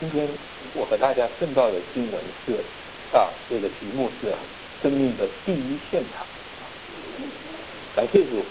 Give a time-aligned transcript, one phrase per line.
[0.00, 0.28] 今天
[0.74, 2.52] 我和大家正道的经文是
[3.16, 4.32] 啊，这个题目是
[4.82, 6.26] 生命的第一现场。
[7.94, 8.44] 感谢主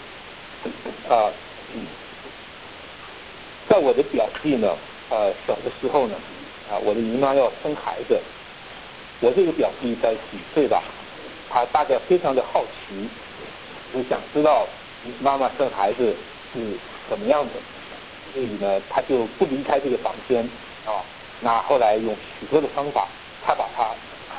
[1.08, 1.30] 啊，
[3.68, 4.76] 在我的表弟呢，
[5.10, 6.16] 呃，小的时候呢，
[6.70, 8.18] 啊，我的姨妈要生孩子，
[9.20, 10.82] 我这个表弟在几岁吧？
[11.48, 13.08] 他大概非常的好奇，
[13.94, 14.66] 就想知道
[15.20, 16.14] 妈妈生孩子
[16.52, 16.76] 是
[17.08, 17.52] 怎么样的。
[18.32, 20.42] 所以呢，他就不离开这个房间
[20.84, 21.04] 啊。
[21.40, 23.06] 那后来用许多的方法，
[23.44, 23.94] 他把他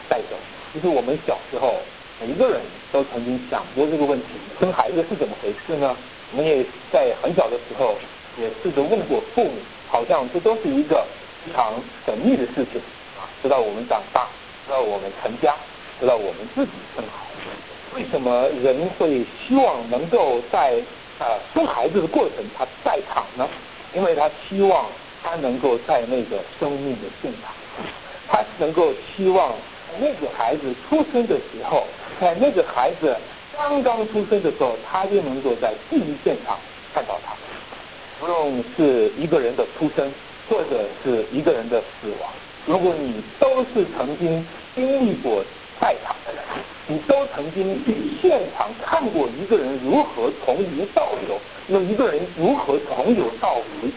[0.09, 0.35] 带走。
[0.73, 1.75] 其实我们小时候
[2.19, 2.61] 每一个人
[2.91, 4.27] 都曾经想过这个问题：
[4.59, 5.95] 生孩子是怎么回事呢？
[6.31, 7.95] 我们也在很小的时候
[8.37, 9.51] 也试着问过父母，
[9.87, 11.05] 好像这都是一个
[11.45, 11.73] 非常
[12.05, 12.81] 神秘的事情
[13.17, 13.23] 啊。
[13.41, 14.27] 直到我们长大，
[14.65, 15.55] 直到我们成家，
[15.99, 20.73] 直到我们自己生孩子，为什么人会希望能够在
[21.19, 23.47] 啊生孩子的过程他在场呢？
[23.93, 24.85] 因为他希望
[25.27, 27.51] 他能够在那个生命的现场，
[28.29, 29.53] 他能够希望
[29.99, 31.85] 那个孩子出生的时候，
[32.17, 33.13] 在那个孩子
[33.57, 36.57] 刚刚出生的时候，他就能够在第一现场
[36.93, 37.35] 看到他。
[38.21, 40.09] 无论是一个人的出生，
[40.49, 42.31] 或者是一个人的死亡，
[42.65, 45.43] 如果你都是曾经经历过
[45.79, 46.41] 在场的人，
[46.87, 51.39] 你都曾经去现场看过一个人如何从无到有。
[51.67, 53.89] 那一个人如何从有到无？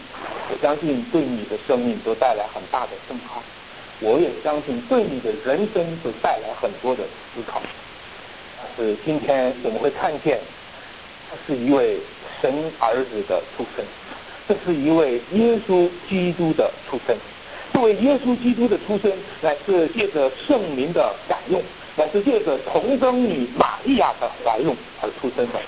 [0.49, 3.41] 我相信对你的生命都带来很大的震撼。
[3.99, 7.61] 我也相信对你的人生都带来很多的思考。
[8.75, 10.39] 是今天我们会看见，
[11.29, 11.99] 他是一位
[12.41, 13.85] 神儿子的出生，
[14.47, 17.15] 这是一位耶稣基督的出生。
[17.81, 21.59] 这位耶稣基督的出生，乃是借着圣灵的感用，
[21.95, 24.67] 乃是借着童贞女玛利亚的怀孕
[25.01, 25.59] 而出生的。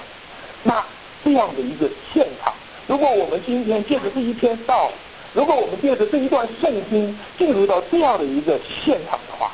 [0.62, 0.86] 那。
[1.26, 2.54] 这样的一个现场，
[2.86, 4.92] 如果我们今天借着这一篇道，
[5.34, 9.50] 如果我们借着这一段圣经进入到这样的一个现场的话，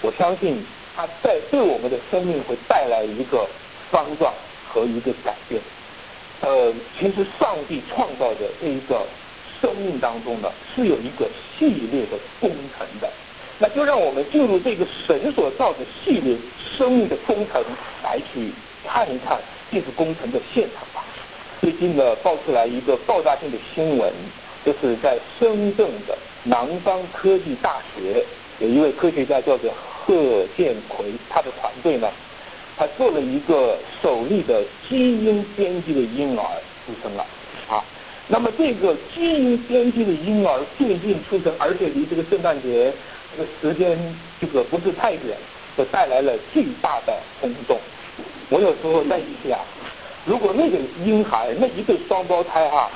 [0.00, 3.44] 我相信它在对我们的生命会带来一个
[3.90, 4.32] 方转
[4.68, 5.60] 和一个改变。
[6.40, 9.04] 呃，其实上帝创造的这一个
[9.60, 13.10] 生命当中呢，是有一个系列的工程的，
[13.58, 16.36] 那就让我们进入这个神所造的系列
[16.76, 17.62] 生命的工程
[18.02, 18.52] 来去
[18.86, 19.38] 看一看
[19.70, 21.04] 这个工程的现场吧。
[21.60, 24.12] 最近呢，爆出来一个爆炸性的新闻，
[24.64, 28.24] 就是在深圳的南方科技大学，
[28.60, 29.68] 有一位科学家叫做
[30.06, 32.08] 贺建奎，他的团队呢，
[32.76, 36.44] 他做了一个首例的基因编辑的婴儿
[36.86, 37.26] 出生了。
[38.28, 42.92] 那么这个基因编辑的婴儿最近出生，而且离这个圣诞节
[43.34, 43.98] 这个时间
[44.40, 45.36] 这个不是太远，
[45.76, 47.78] 就带来了巨大的轰动。
[48.50, 49.58] 我有时候在想。
[50.26, 52.90] 如果那个婴孩那一对双胞胎哈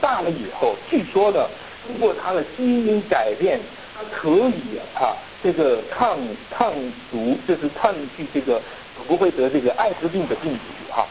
[0.00, 1.46] 大了以后，据说呢，
[1.86, 3.60] 通过他的基因改变，
[3.94, 6.18] 他可以啊这个抗
[6.50, 6.74] 抗
[7.08, 8.60] 毒，就是抗拒这个
[9.06, 11.06] 不会得这个艾滋病的病毒哈。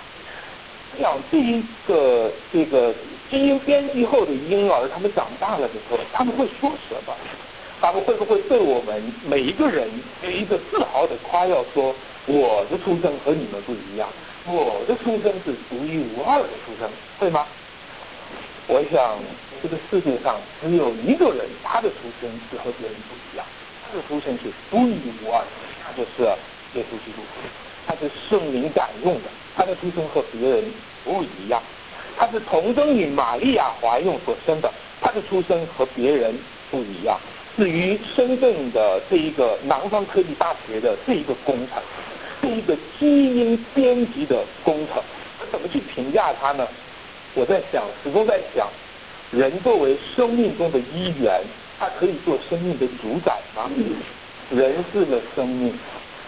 [0.97, 2.93] 这样这一个这个
[3.31, 7.15] 基因编辑后的婴儿，他们长大了之后，他们会说什么？
[7.79, 9.89] 他们会不会对我们每一个人
[10.21, 11.95] 有一个自豪的夸耀，说
[12.27, 14.09] 我的出生和你们不一样？
[14.45, 17.47] 我的出生是独一无二的出生，会吗？
[18.67, 19.17] 我想
[19.63, 23.45] 这个世界上只有一个人，他的出生是和别人不一样，
[23.87, 25.47] 他的出生是独一无二的，
[25.87, 26.23] 那就是
[26.77, 27.21] 耶稣基督。
[27.87, 30.65] 他是圣灵感用的，他的出生和别人
[31.05, 31.63] 不一样。
[32.17, 36.33] 他是童贞女玛利亚怀孕所生的，他的出生和别人
[36.69, 37.19] 不一样。
[37.57, 41.81] 至于深圳的这一个南方科技大学的这一个工程。
[42.43, 45.03] 是一个基因编辑的工程，
[45.51, 46.67] 怎么去评价它呢？
[47.35, 48.67] 我在想，始终在想，
[49.29, 51.39] 人作为生命中的一员，
[51.77, 53.69] 他可以做生命的主宰吗？
[54.49, 55.71] 人是个生命，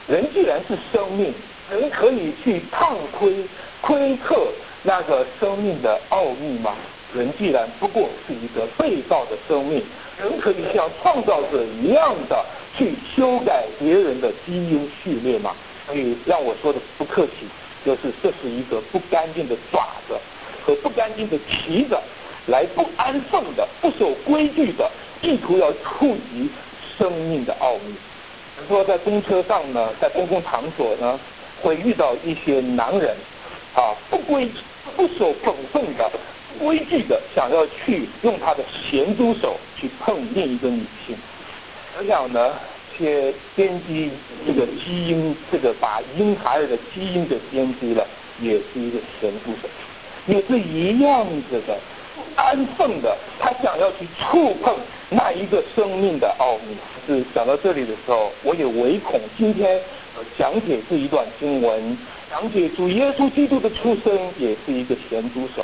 [0.08, 1.34] 人既然是生命，
[1.72, 3.44] 人可以去探窥、
[3.82, 4.36] 窥测
[4.84, 6.76] 那个生命的奥秘吗？
[7.16, 9.84] 人既然不过是一个被造的生命，
[10.20, 12.46] 人可以像创造者一样的
[12.76, 15.56] 去修改别人的基因序列吗？
[15.86, 17.48] 所以让我说的不客气，
[17.86, 20.18] 就是这是一个不干净的爪子
[20.66, 21.96] 和不干净的蹄子，
[22.48, 24.90] 来不安分的、不守规矩的，
[25.22, 26.50] 意图要触及
[26.98, 27.94] 生命的奥秘。
[28.56, 31.20] 比如说在公车上呢，在公共场所呢，
[31.62, 33.16] 会遇到一些男人
[33.76, 34.54] 啊，不规矩、
[34.96, 36.12] 不守本分的、
[36.60, 41.16] 规矩的，想要去用他的咸猪手去碰另一个女性。
[41.98, 42.54] 我想呢。
[42.96, 44.12] 些编辑
[44.46, 48.06] 这个基因，这个把婴孩儿的基因给编辑了，
[48.40, 49.68] 也是一个咸猪手，
[50.28, 51.76] 也是一样子的。
[52.36, 54.76] 安分的，他想要去触碰
[55.10, 56.78] 那一个生命的奥秘。
[57.08, 59.82] 是讲到这里的时候，我也唯恐今天
[60.38, 61.98] 讲解这一段经文，
[62.34, 65.64] 讲解主耶稣基督的出生，也是一个咸猪手。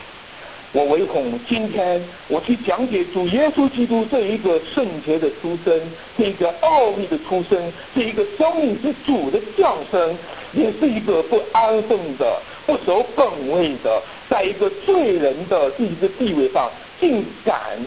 [0.72, 5.82] 我唯恐今天我去讲解主耶稣基督这一个圣洁的出生，
[6.16, 10.16] 这一个奥秘的出生，这一个生命之主的降生，
[10.54, 14.00] 也是一个不安分的、不守本位的，
[14.30, 16.70] 在一个罪人的这一个地位上，
[17.00, 17.80] 竟敢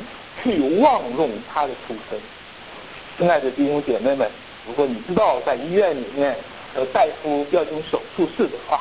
[0.43, 2.19] 去妄用他的出生。
[3.17, 4.28] 亲爱的弟兄姐妹们，
[4.67, 6.35] 如果你知道在医院里面
[6.74, 8.80] 呃大夫要进手术室的话，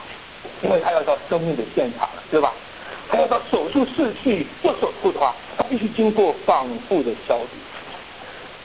[0.63, 2.53] 因为他要到生命的现场了，对吧？
[3.09, 7.47] 他要到手术室去做手术的话，他必须经过反复的消毒。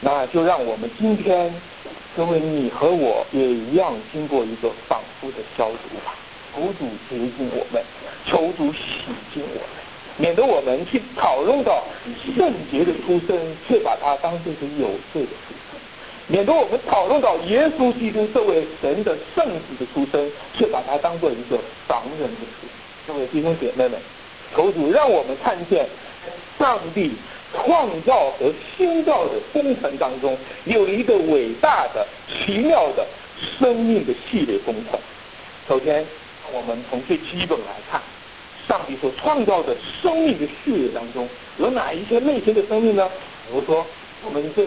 [0.01, 1.53] 那就让我们今天，
[2.17, 6.15] 各位你和我也一样，经过一个反复的消毒吧。
[6.55, 7.83] 求主洁净我们，
[8.25, 8.79] 求主洗
[9.35, 9.69] 净我们，
[10.17, 11.83] 免得我们去讨论到
[12.37, 15.66] 圣洁的出身，却把它当成是有罪的出身；
[16.29, 23.15] 免得我们讨论到耶稣基督这位神的圣子的出身，却把它当做一个凡人的出身。
[23.15, 23.99] 各位弟兄姐妹们。
[24.55, 25.87] 求主让我们看见，
[26.57, 27.13] 上帝
[27.53, 33.05] 创造和新造的工程当中，有一个伟大的、奇妙的
[33.59, 34.99] 生命的系列工程。
[35.69, 36.07] 首先，
[36.53, 38.01] 我们从最基本来看，
[38.69, 43.11] 上帝所创造的生命的序列当中，有哪一些类型的生命呢？
[43.49, 43.85] 比如说，
[44.25, 44.65] 我们最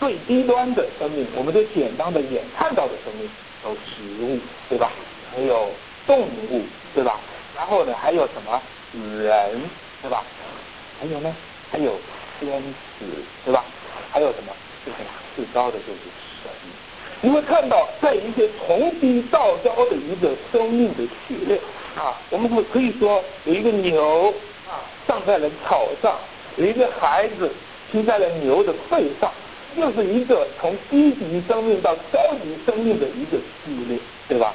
[0.00, 3.28] 最低端的生命，我们最简单的眼看到的生命，
[3.64, 4.38] 有植物，
[4.70, 4.90] 对吧？
[5.30, 5.70] 还有
[6.06, 6.62] 动物，
[6.94, 7.20] 对吧？
[7.54, 8.60] 然后呢，还有什么？
[9.22, 9.60] 人，
[10.00, 10.24] 对吧？
[10.98, 11.36] 还有呢？
[11.70, 12.00] 还有
[12.40, 12.62] 天
[12.98, 13.04] 使，
[13.44, 13.62] 对吧？
[14.10, 14.52] 还有什么？
[14.86, 14.98] 就是
[15.36, 16.00] 最高的就是
[16.42, 16.50] 神。
[17.20, 21.60] 你会看到，在一些从低到高的一个生命的序列
[21.94, 24.32] 啊，我们说可以说有一个牛
[24.66, 26.16] 啊，站在了草上，
[26.56, 27.52] 有一个孩子
[27.92, 29.30] 骑在了牛的背上，
[29.76, 34.54] 又是一个从低级生命到高级生命的一个序列，对吧？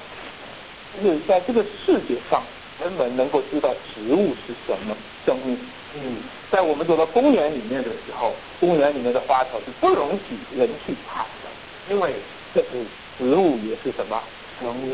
[1.04, 2.42] 就是在这个世界上。
[2.84, 4.94] 人们能够知道植物是什么
[5.26, 5.58] 生命。
[5.96, 6.18] 嗯，
[6.52, 12.16] 在我们走到公园里面的时候，公园里面的花草是不容许人去采的，因为
[12.54, 12.84] 这是
[13.18, 14.22] 植物也是什么
[14.60, 14.94] 生命。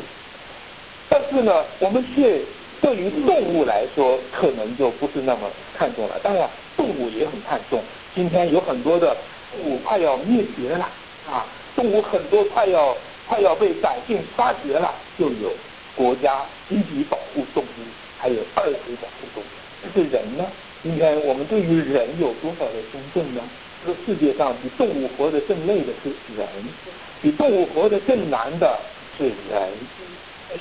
[1.09, 2.41] 但是呢，我们却
[2.81, 6.19] 对于动物来说，可能就不是那么看重了。
[6.21, 6.47] 当然，
[6.77, 7.81] 动物也很看重。
[8.13, 9.17] 今天有很多的
[9.51, 10.89] 动物快要灭绝了
[11.29, 11.45] 啊，
[11.75, 12.95] 动物很多快要
[13.27, 15.51] 快要被百姓发掘了，就有。
[15.93, 17.67] 国家积极保护动物，
[18.17, 19.45] 还有二级保护动物。
[19.93, 20.47] 这是人呢？
[20.81, 23.41] 今天我们对于人有多少的尊重呢？
[23.85, 26.47] 这个世界上比动物活得更累的是人，
[27.21, 28.79] 比动物活得更难的
[29.17, 29.69] 是人。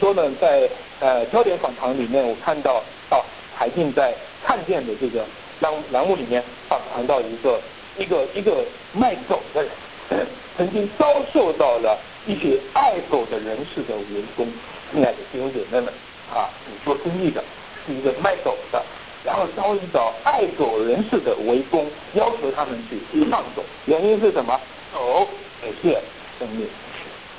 [0.00, 3.24] 说呢，在呃焦点访谈里面，我看到到
[3.56, 4.12] 海静在
[4.44, 5.24] 看见的这个
[5.60, 7.60] 栏栏目里面访谈到一个
[7.98, 10.26] 一个一个卖狗的人，
[10.56, 14.46] 曾经遭受到了一些爱狗的人士的围攻。
[14.92, 15.92] 亲爱的弟兄姐妹们，
[16.32, 17.42] 啊，你做生意的
[17.86, 18.82] 是一个卖狗的，
[19.24, 22.98] 然后遭遇到爱狗人士的围攻，要求他们去
[23.30, 24.58] 放狗，原因是什么？
[24.92, 25.28] 狗
[25.62, 25.96] 也是
[26.38, 26.66] 生命，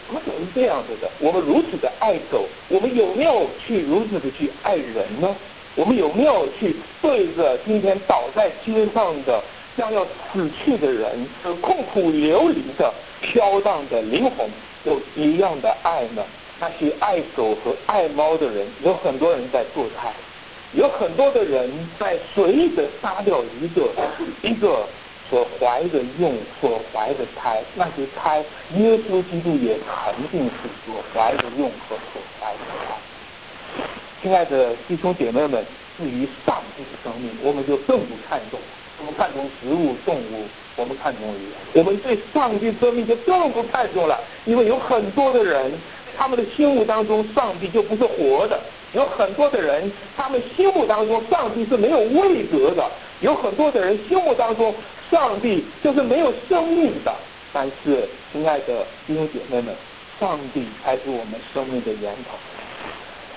[0.08, 1.10] 怎么总是这样子的？
[1.20, 5.36] 我们如此的爱狗，我们有没有去如此的去爱人呢？
[5.76, 9.42] 我们有没有去对着今天倒在街上的
[9.78, 14.50] 将要死去的人和痛苦流离的飘荡的灵魂
[14.84, 16.24] 有一样的爱呢？
[16.60, 20.14] 那些爱狗和爱猫的人，有很多人在堕胎，
[20.74, 23.90] 有很多的人在随意的杀掉一个
[24.44, 24.88] 一个
[25.28, 28.46] 所怀的用所怀的胎，那些胎，
[28.76, 32.96] 耶稣基督也肯定是所怀的用和所怀的胎。
[34.22, 35.66] 亲爱的弟兄姐妹们，
[35.98, 38.60] 至于上帝的生命，我们就更不看重，
[39.02, 41.42] 我们看重植物、动物，我们看重人，
[41.74, 45.72] 我们对上帝生命就更不看重了，因为有很多的人。
[46.16, 48.60] 他们的心目当中，上帝就不是活的。
[48.94, 52.86] 有很多的人，他们心目当中，上帝是没有位格的。
[53.22, 54.76] 有很多的人心目当中，
[55.10, 57.12] 上帝就是没有生命的。
[57.52, 59.74] 但是，亲爱的弟兄姐妹们，
[60.20, 62.38] 上帝才是我们生命的源头。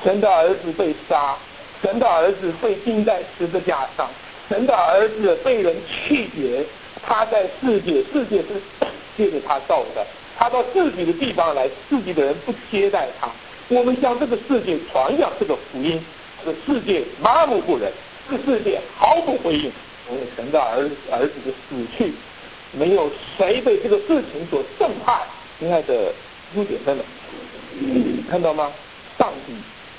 [0.02, 1.36] 神的儿子被杀，
[1.80, 4.10] 神的儿子被钉在十字架上，
[4.48, 6.64] 神的儿子被人弃绝。
[7.06, 8.48] 他在世界，世界是
[9.16, 10.06] 借着他造的。
[10.38, 13.28] 他到自己的地方来，自己的人不接待他。
[13.68, 16.02] 我们向这个世界传扬这个福音，
[16.42, 17.92] 这个世界麻木不仁，
[18.30, 19.70] 这世界毫不回应。
[20.10, 22.12] 因为神的儿儿子的死去，
[22.72, 25.20] 没有谁被这个事情所震撼。
[25.58, 26.12] 亲爱的
[26.56, 27.02] 优点在哪？
[28.30, 28.72] 看到吗？
[29.18, 29.52] 上帝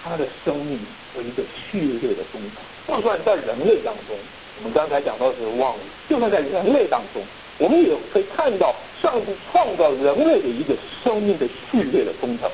[0.08, 0.80] 他的生命
[1.16, 4.16] 有一个序列的工程，就算在人类当中，
[4.60, 7.24] 我们刚才讲到是万物，就算在人类当中，
[7.58, 12.48] 我们也可以看到上帝创造人类的一个生命的序列的工程。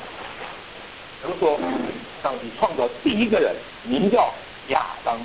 [1.22, 1.60] 比如说，
[2.24, 3.53] 上帝创造第一个人
[3.84, 4.34] 名叫
[4.70, 5.20] 亚当，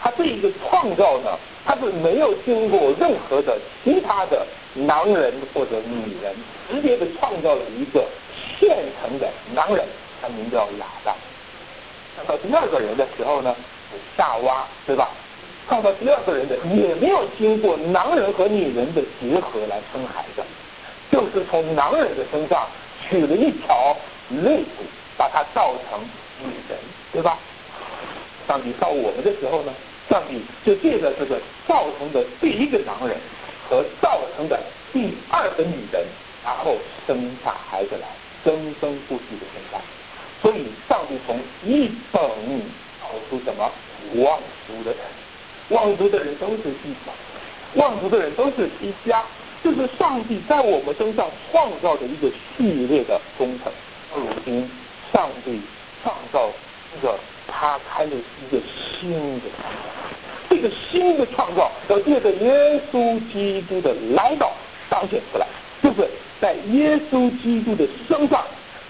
[0.00, 6.34] 他这一个创造呢，他是没有经过任何的其他的男人或者女人，
[6.70, 8.02] 直接的创造了一个
[8.58, 9.86] 现成的男人，
[10.22, 11.14] 他名叫亚当。
[12.16, 13.54] 看到第二个人的时候呢，
[14.16, 15.10] 夏娃，对吧？
[15.68, 20.42] 看到第二个人的也没有经过男人和女人的结合来生孩子，
[21.10, 22.66] 就是从男人的身上
[23.08, 23.96] 取了一条
[24.30, 24.84] 肋骨。
[25.18, 25.98] 把它造成
[26.44, 26.78] 女人，
[27.10, 27.38] 对吧？
[28.46, 29.72] 上帝造我们的时候呢，
[30.10, 33.16] 上帝就借着这个造成的第一个男人
[33.66, 34.60] 和造成的
[34.92, 36.04] 第二个女人，
[36.44, 38.08] 然后生下孩子来，
[38.44, 39.80] 生生不息的生下。
[40.42, 42.20] 所以上帝从一本
[43.00, 43.70] 跑出什么
[44.16, 45.00] 望族的人，
[45.70, 47.12] 望族的人都是一家，
[47.74, 49.22] 望族的人都是一家，
[49.62, 53.72] 就是上帝在我们身上创造的一个序列的工程。
[54.14, 54.68] 如今。
[55.12, 55.60] 上帝
[56.02, 56.50] 创造
[56.92, 57.16] 这个，
[57.46, 58.60] 他开了一个
[59.00, 59.88] 新的创造，
[60.50, 64.52] 这个新的创造要借着耶稣基督的来到
[64.90, 65.46] 彰显出来，
[65.80, 68.44] 就是在耶稣基督的身上，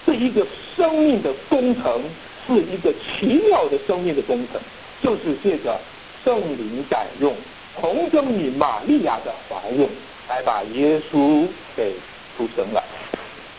[0.07, 0.47] 这一个
[0.77, 2.01] 生命的工程
[2.47, 4.61] 是一个奇妙的生命的工程，
[5.03, 5.77] 就是这个
[6.25, 7.35] 圣灵感用，
[7.81, 9.89] 童贞女玛利亚的怀孕，
[10.29, 11.47] 来把耶稣
[11.77, 11.93] 给
[12.37, 12.83] 出生了。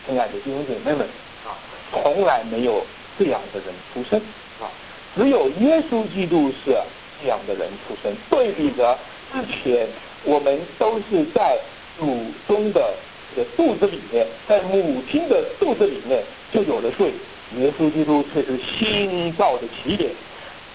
[0.07, 1.05] 亲爱的弟兄姐妹们
[1.45, 1.51] 啊。
[1.89, 2.85] 从来没有
[3.17, 4.19] 这样的人出生
[4.61, 4.67] 啊！
[5.15, 6.77] 只有耶稣基督是
[7.21, 8.13] 这样的人出生。
[8.29, 8.97] 对比着
[9.31, 9.87] 之前，
[10.25, 11.57] 我们都是在
[11.97, 12.93] 祖宗的
[13.37, 17.13] 的肚子里面，在母亲的肚子里面就有了罪。
[17.55, 20.11] 耶稣基督却是新造的起点，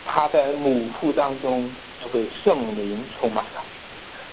[0.07, 1.69] 他在母腹当中
[2.01, 3.63] 就被圣灵充满了。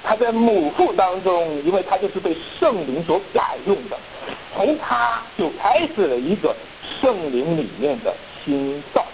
[0.03, 3.97] 他在母腹当中，因为他就是被圣灵所改用的，
[4.55, 6.55] 从他就开始了一个。
[7.01, 9.05] 圣灵里面的心造，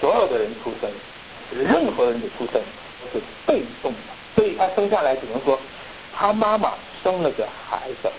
[0.00, 0.90] 所有的人出生，
[1.50, 2.60] 任何人的出生
[3.00, 3.98] 都是被动的，
[4.34, 5.58] 所以他生下来只能说
[6.14, 6.74] 他妈妈
[7.04, 8.10] 生了个孩子，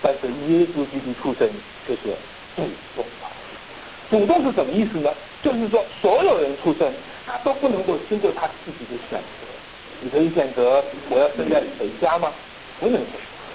[0.00, 1.50] 但是耶稣基督出生
[1.86, 2.16] 就是
[2.56, 2.62] 主
[2.96, 3.26] 动的。
[4.10, 5.12] 主动是什么意思呢？
[5.42, 6.90] 就是说所有人出生，
[7.26, 9.24] 他都不能够经过他自己的选择。
[10.00, 12.32] 你可以选择我要生在谁家吗？
[12.78, 13.00] 不能。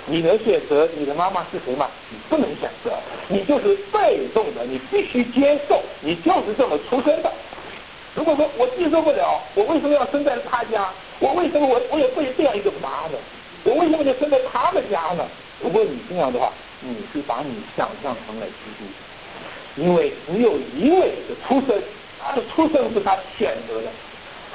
[0.09, 1.89] 你能选择你的妈妈是谁吗？
[2.09, 2.91] 你不能选择，
[3.27, 7.31] 你就是被动的，你必须接受，你就是这么出生的。
[8.15, 10.89] 如果说我接受不了，我为什么要生在他家？
[11.19, 13.17] 我为什么我我也会这样一个妈呢？
[13.63, 15.25] 我为什么就生在他们家呢？
[15.61, 21.81] 如果你这样的话，你是把你想象成了基督，因为只有一位的出生，
[22.19, 23.89] 他的出生是他选择的，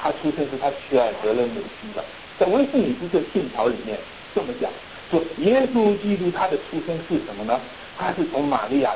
[0.01, 2.03] 他出生是他选择了母亲的，
[2.39, 3.97] 在威斯敏斯特信条里面
[4.33, 4.71] 这么讲。
[5.11, 7.59] 说耶稣基督他的出生是什么呢？
[7.97, 8.95] 他是从玛利亚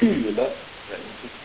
[0.00, 0.42] 取了
[0.90, 0.98] 人，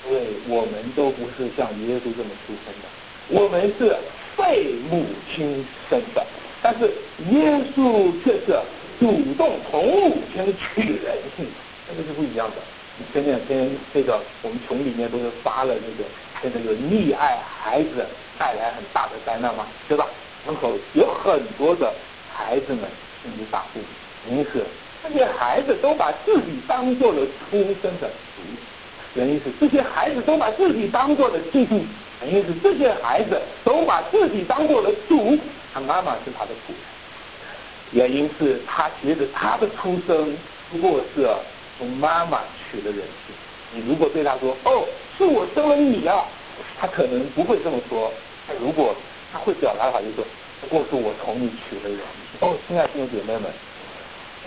[0.10, 2.88] 对，我们都不是像耶稣这么出生的，
[3.28, 3.96] 我们是
[4.36, 6.26] 被母亲生的，
[6.62, 6.92] 但是
[7.32, 8.60] 耶稣却是
[9.00, 11.46] 主动从母亲取人性，
[11.88, 12.56] 这个是不一样的。
[13.14, 16.10] 前两天这个我们群里面不是发了那个，
[16.42, 18.06] 跟那个溺爱孩子
[18.40, 20.08] 带来很大的灾难吗，对吧？
[20.46, 21.94] 门口有很多的
[22.34, 22.80] 孩子们
[23.22, 23.80] 甚至打呼。
[24.28, 24.64] 原因是
[25.04, 27.22] 这些孩子都把自己当做了
[27.52, 28.42] 出生的主，
[29.14, 31.80] 原因是这些孩子都把自己当做了基督，
[32.24, 35.38] 原因是这些孩子都把自己当做了主，
[35.74, 36.74] 他妈妈是他的主，
[37.92, 40.36] 原因是他觉得他的出生
[40.72, 41.28] 不过是
[41.78, 43.36] 从妈妈取了人性。
[43.74, 44.86] 你如果对他说哦，
[45.18, 46.26] 是我生了你啊，
[46.80, 48.12] 他可能不会这么说。
[48.48, 48.96] 他如果
[49.32, 50.26] 他会表达的话，就说
[50.62, 52.00] 不过是我从你取了人。
[52.40, 53.52] 哦，亲爱的弟兄姐妹们。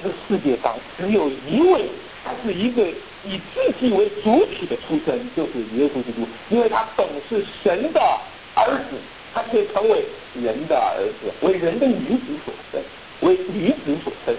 [0.02, 1.84] 这个世界上只有一位，
[2.24, 2.82] 他是一个
[3.22, 8.00] 以自己为主体的出生，就是耶稣基督，因为他本是神的
[8.54, 8.96] 儿子，
[9.32, 12.80] 他却成为人的儿子，为人的女子所生，
[13.20, 14.34] 为女子所生。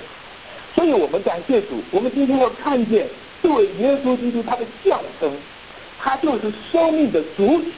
[0.76, 3.08] 所以我们感谢主，我们今天要看见
[3.42, 5.32] 这位耶稣基督他的降生，
[6.00, 7.72] 他就是生命的主体，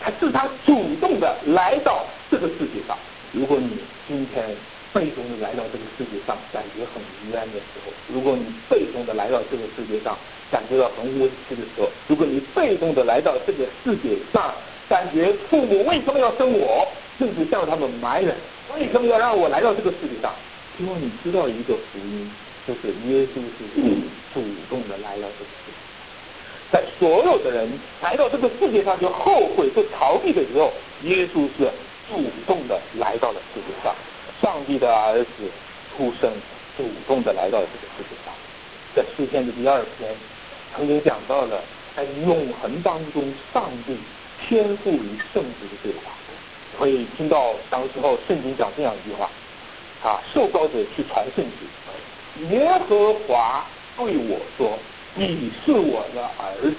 [0.00, 2.96] 他是他主动的来到这个世界上。
[3.32, 4.54] 如果你今天。
[4.94, 10.16] 被动的来到这个世界上，感觉很无安的时候；如果你被动的来到这个世界上，
[10.52, 14.54] 感觉到很委屈的时候；如果你被动的来到这个世界上，
[14.88, 16.86] 感觉父母为什么要生我，
[17.18, 18.34] 甚至向他们埋怨
[18.74, 20.32] 为什么要让我来到这个世界上？
[20.76, 22.30] 希望你知道一个福音，
[22.66, 23.64] 就是耶稣是
[24.34, 25.72] 主动的来到这个世界。
[26.72, 27.70] 在所有的人
[28.02, 30.72] 来到这个世界上就后悔、就逃避的时候，
[31.02, 31.70] 耶稣是
[32.08, 33.94] 主动的来到了世界上，
[34.42, 35.28] 上帝的儿子
[35.96, 36.32] 出生，
[36.76, 38.34] 主动的来到了这个世界上。
[38.96, 40.10] 在诗篇的第二篇，
[40.74, 41.62] 曾经讲到了
[41.94, 43.22] 在永恒当中，
[43.52, 43.96] 上帝
[44.48, 46.12] 天赋与圣子的对话。
[46.78, 49.30] 可以听到当时候圣经讲这样一句话：
[50.02, 53.64] 啊，受膏者去传圣旨，耶和华
[53.96, 54.76] 对我说
[55.14, 56.76] ：“你是我的儿子，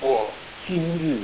[0.00, 0.26] 我
[0.68, 1.20] 今日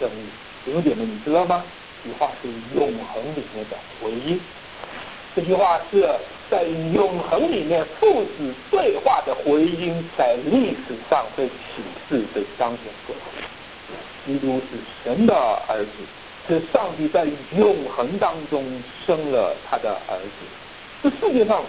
[0.00, 0.26] 生日。”
[0.64, 1.62] 弟兄姐妹，你知道吗？
[2.02, 4.40] 这句话是永恒里面的回音。
[5.36, 6.08] 这句话是
[6.50, 13.47] 在永恒里面父子对话的回音，在历史上被启示、被彰显出来。
[14.28, 15.34] 基督是神的
[15.66, 15.90] 儿子，
[16.46, 18.62] 是上帝在永恒当中
[19.06, 20.28] 生了他的儿子。
[21.02, 21.62] 这世界上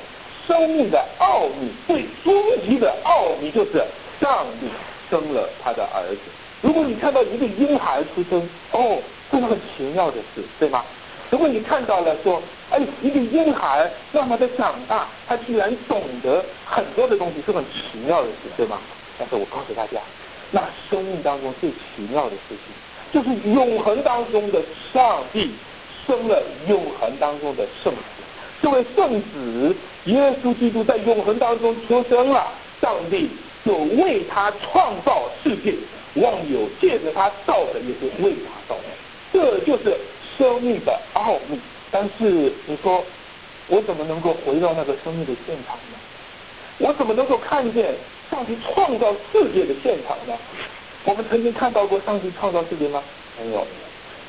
[0.46, 3.82] 生命的奥秘，最终极的奥秘就是
[4.20, 4.68] 上帝
[5.10, 6.20] 生了他的儿子。
[6.62, 8.42] 如果你看到一个婴孩出生，
[8.74, 9.02] 哦，
[9.32, 10.84] 这是很奇妙的事，对吗？
[11.30, 18.78] 如果你看到了说，哎，一个婴孩慢慢的长大，他居然懂得很多的东西，是很奇妙的事，对吗？
[19.18, 20.00] 但是我告诉大家，
[20.52, 22.56] 那生命当中最奇妙的事
[23.12, 24.62] 情，就是永恒当中的
[24.94, 25.52] 上帝
[26.08, 28.00] 生了永恒当中的圣子，
[28.62, 29.76] 这位圣子
[30.06, 32.48] 耶稣基督在永恒当中出生了，
[32.82, 33.30] 上帝
[33.66, 35.76] 就为他创造世界。
[36.16, 38.84] 望有借着他造的，也是为他造的，
[39.32, 39.96] 这就是
[40.36, 41.58] 生命的奥秘。
[41.92, 43.06] 但是你说，
[43.68, 45.98] 我怎么能够回到那个生命的现场呢？
[46.80, 47.94] 我怎么能够看见
[48.32, 50.36] 上帝创造世界的现场呢？
[51.06, 53.04] 我们曾经看到过上帝创造世界吗？
[53.40, 53.66] 没有。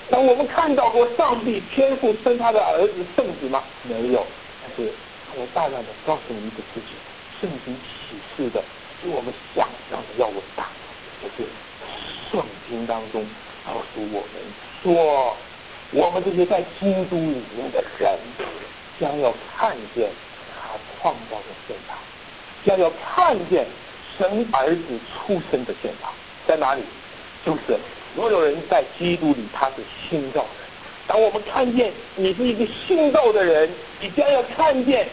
[0.09, 3.63] 那我们看到过上帝天父生他的儿子圣子吗？
[3.85, 4.27] 没有。
[4.63, 4.93] 但是
[5.37, 6.95] 我大量的告诉你一个事情：
[7.41, 8.63] 圣经启示的
[9.03, 10.67] 比我们想象的要伟大，
[11.23, 11.49] 就是。
[12.31, 13.27] 圣经当中
[13.67, 14.31] 告诉我们
[14.85, 15.37] 说，
[15.91, 18.17] 我们这些在基督里面的人，
[19.01, 20.09] 将要看见
[20.55, 21.99] 他创造的现场，
[22.65, 23.67] 将要看见
[24.17, 26.13] 神儿子出生的现场
[26.47, 26.83] 在哪里？
[27.45, 27.79] 就是
[28.15, 29.77] 所有人在基督里，他是
[30.09, 30.49] 新造的。
[31.07, 35.09] 当我们看见你是一个新造的人，你将要看见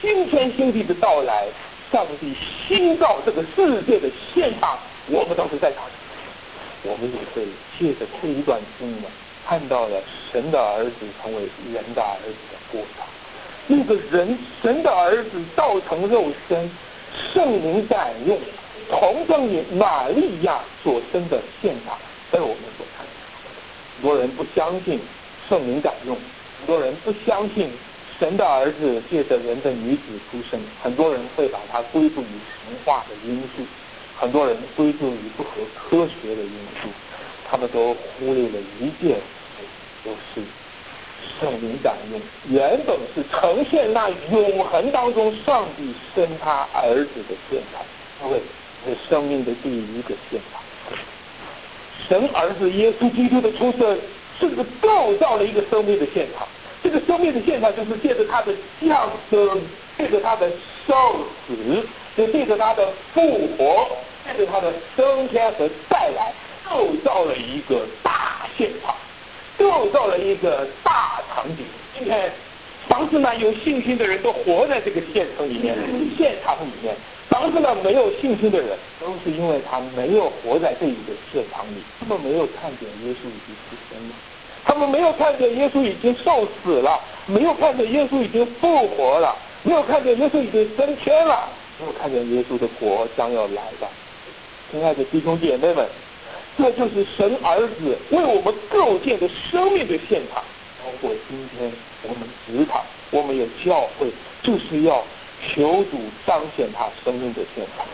[0.00, 1.46] 新天新地的到来，
[1.90, 2.34] 上帝
[2.66, 5.82] 新造这个世界的现场，我们都是在场。
[6.84, 7.46] 我们也会
[7.78, 9.04] 借着这一段经文，
[9.46, 10.00] 看到了
[10.30, 13.04] 神的儿子成为人的儿子的过程。
[13.66, 16.70] 那个人，神的儿子造成肉身，
[17.32, 18.38] 圣灵感用，
[18.90, 21.96] 同证于玛利亚所生的现场，
[22.30, 23.12] 被我们所看到。
[23.96, 25.00] 很多人不相信
[25.48, 26.16] 圣灵感用，
[26.58, 27.70] 很多人不相信
[28.18, 32.24] 神的儿子借着人的女子出生，很多人会把它归咎于
[32.66, 33.62] 神话的因素。
[34.18, 36.88] 很多人归咎于不合科学的因素，
[37.50, 39.64] 他们都忽略了一件事，
[40.04, 40.46] 就是
[41.42, 47.82] 圣灵感应原本是呈现那永恒当中上帝生他儿子的现场，
[48.22, 48.40] 各位
[48.86, 50.62] 是生命的第一个现场。
[52.08, 53.98] 神儿子耶稣基督的出生，
[54.38, 56.46] 是不是构造了一个生命的现场？
[56.80, 59.60] 这个生命的现场就是借着他的降生，
[59.98, 60.48] 借着他的
[60.86, 60.94] 受
[61.46, 61.84] 死，
[62.16, 63.88] 就借着他的复活。
[64.24, 66.32] 借着他的升天和再来，
[66.64, 68.94] 构造了一个大现场，
[69.58, 71.64] 构造了一个大场景。
[71.96, 72.32] 今天，
[72.88, 75.76] 凡是呢有信心的人都活在这个现场里面，
[76.16, 76.94] 现场里面；
[77.28, 84.14] 凡是呢没有信心的人，都是因为他没有活在这一个现场里，他们没有看见耶稣已经出生了，
[84.64, 93.88] 他们没有看见耶稣已经受死了，没有看见耶稣已经复活了，没有看见耶稣已经升天了，没有看见耶稣的国将要来了。
[94.70, 95.86] 亲爱的弟兄姐妹们，
[96.58, 100.42] 这就是神儿子为我们构建的生命的现场。
[100.84, 104.10] 包括今天我们职场，我们有教会，
[104.42, 105.04] 就是要
[105.54, 107.86] 求主彰显他生命的现场。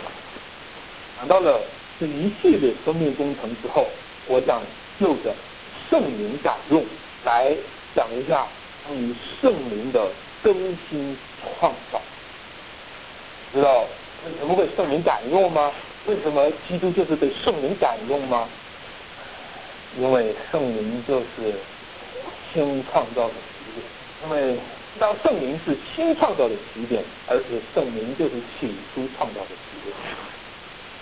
[1.18, 1.60] 讲到了
[2.00, 3.86] 这一系列生命工程之后，
[4.26, 4.62] 我想
[4.98, 5.34] 就着
[5.90, 6.82] 圣灵感用
[7.24, 7.54] 来
[7.94, 8.46] 讲一下
[8.86, 10.08] 关于圣灵的
[10.42, 10.54] 更
[10.88, 11.16] 新
[11.60, 12.00] 创造。
[13.52, 13.82] 知道
[14.24, 15.70] 为什么会圣灵感用吗？
[16.08, 18.48] 为什么基督就是被圣灵感动吗？
[19.98, 21.54] 因为圣灵就是
[22.50, 23.84] 新创造的起点。
[24.24, 24.58] 因为
[24.98, 29.94] 当圣灵是新创造的起点，而且圣灵就是起初创造的起点。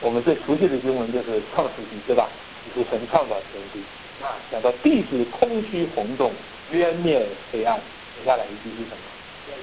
[0.00, 2.28] 我们最熟悉的经文就是创世纪，对吧？
[2.74, 3.80] 是神创造天地。
[4.24, 6.32] 啊，讲到地是空虚红洞，
[6.72, 7.78] 渊面黑暗，
[8.18, 8.96] 接下来一句是什么？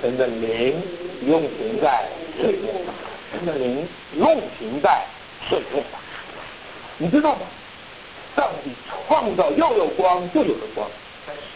[0.01, 0.81] 神的灵
[1.27, 2.07] 用行在，
[2.39, 5.05] 神的灵用行在。
[5.49, 5.99] 顺用吧，
[6.97, 7.41] 你知道吗？
[8.35, 8.71] 上帝
[9.07, 10.89] 创造要有光就有了光，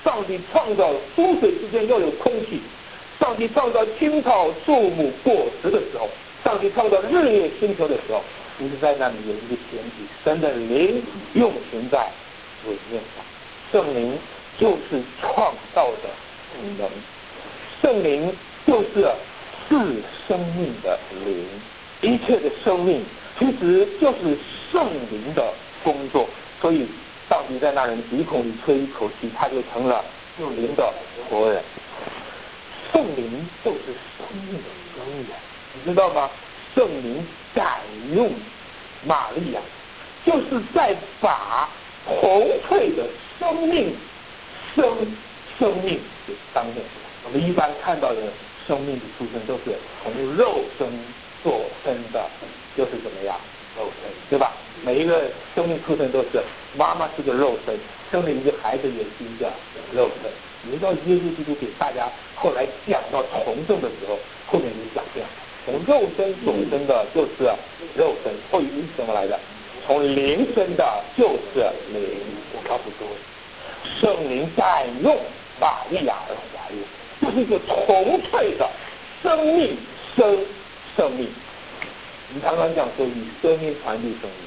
[0.03, 2.61] 上帝创造风水之间要有空气，
[3.19, 6.07] 上帝创造青草树木果实的时候，
[6.43, 8.21] 上帝创造日月星球的时候，
[8.59, 12.07] 你是在那里有一个前提：神的灵运行在
[12.63, 13.25] 水面上，
[13.71, 14.17] 圣灵
[14.59, 16.09] 就是创造的
[16.77, 16.89] 能，
[17.81, 18.31] 圣灵
[18.67, 19.09] 就是
[19.67, 19.75] 是
[20.27, 21.47] 生命的灵，
[22.01, 23.03] 一切的生命
[23.39, 24.37] 其实就是
[24.71, 26.27] 圣灵的工作，
[26.61, 26.87] 所以。
[27.29, 30.01] 上帝在那人鼻孔里吹一口气，他就成了
[30.39, 30.93] 有灵的
[31.29, 31.61] 活人。
[32.89, 33.79] 圣灵就是
[34.17, 34.63] 生命的
[34.95, 35.35] 根源，
[35.73, 36.29] 你知道吗？
[36.73, 37.81] 圣灵感
[38.15, 38.31] 用
[39.05, 39.59] 玛利亚，
[40.25, 41.67] 就是在把
[42.05, 43.03] 红翠的
[43.37, 43.93] 生命
[44.73, 44.95] 生
[45.59, 46.77] 生命给当面。
[47.25, 48.21] 我们一般看到的
[48.65, 50.87] 生命的出生都是从肉身
[51.47, 52.19] 做生的，
[52.75, 53.39] 就是怎么样？
[53.77, 54.51] 肉身，对吧？
[54.83, 56.43] 每一个生命出生都是
[56.75, 57.79] 妈妈是个肉身，
[58.11, 59.47] 生了一个孩子也是一个
[59.93, 60.29] 肉身。
[60.63, 65.29] 你知道耶稣基督给大家后来讲到重生的时候，后面就讲这样：
[65.63, 67.49] 从肉身所生的就是
[67.95, 69.39] 肉身，后一什么来的？
[69.85, 72.19] 从灵生的就是灵。
[72.55, 73.11] 我告诉各位，
[74.01, 75.15] 圣灵感用
[75.61, 76.83] 玛利亚而怀孕，
[77.21, 78.67] 这是一个纯粹的
[79.21, 79.77] 生命
[80.17, 80.45] 生
[80.97, 81.29] 生命。
[82.27, 84.41] 我们常常讲说以生命传递生命。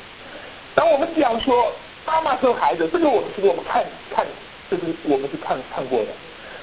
[0.74, 1.72] 当我们讲说
[2.04, 3.82] 妈妈生孩子，这个我们是我们看
[4.14, 4.26] 看，
[4.68, 6.08] 这是我们是看看过的。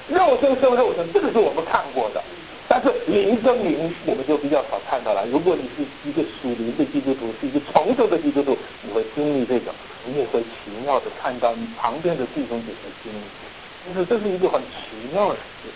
[0.08, 2.22] 肉生生肉生，这个是我们看过的。
[2.68, 5.26] 但是灵生灵，我们就比较少看到了。
[5.26, 9.72] 如果你是一个属灵的基督徒，是一个重生的基督徒，你会经历这个，
[10.04, 13.94] 你也会奇妙的看到你旁边的弟兄姐妹经历。
[13.94, 15.70] 就是这是一个很奇妙的事。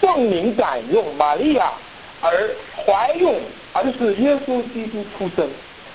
[0.00, 1.72] 圣灵感用玛利亚。
[2.20, 2.50] 而
[2.84, 3.40] 怀孕，
[3.72, 5.48] 而是耶稣基督出生，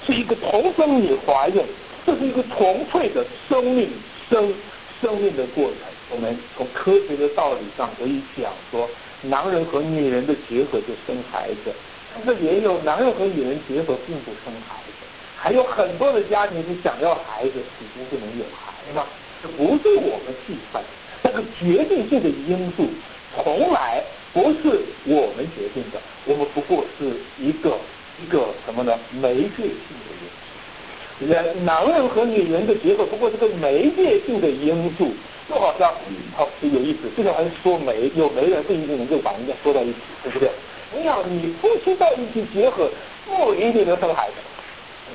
[0.06, 1.62] 是一个同生女怀孕，
[2.06, 3.90] 这是一个纯粹的生命
[4.30, 4.54] 生
[5.02, 5.78] 生命的过程。
[6.10, 8.90] 我们从科学的道理上可以讲说，
[9.24, 11.74] 男人和女人的结合就生孩子，
[12.14, 15.06] 但是也有男人和女人结合并不生孩子，
[15.36, 19.00] 还有很多的家庭是想要孩子，始终不能有孩子，
[19.42, 20.82] 这不是我们计算，
[21.22, 22.88] 那个决定性的因素
[23.36, 24.02] 从来。
[24.34, 27.78] 不是我们决定的，我们不过是一个
[28.22, 28.98] 一个什么呢？
[29.22, 31.32] 媒介性的因素。
[31.32, 35.14] 人男人和女人的结合不过是个媒介性的因素，
[35.48, 35.94] 就好像
[36.36, 40.50] 好有意思，这个还是说媒有媒人不一定能够把人家说到一起，对不对？
[40.96, 42.90] 你想你夫妻在一起结合，
[43.26, 44.34] 不一定能生孩子，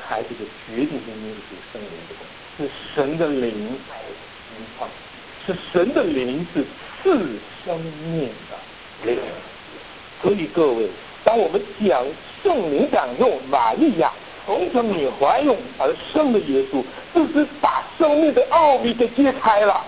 [0.09, 2.15] 孩子的决定性因素是生灵的
[2.57, 3.79] 是神的灵，
[5.47, 6.65] 是神的灵是
[7.03, 8.29] 自生命
[9.05, 9.23] 的。
[10.23, 10.89] 所以各位，
[11.25, 12.05] 当我们讲
[12.43, 14.13] 圣灵感用玛利亚
[14.45, 16.83] 从生女怀孕而生的耶稣，
[17.15, 19.85] 这是把生命的奥秘给揭开了，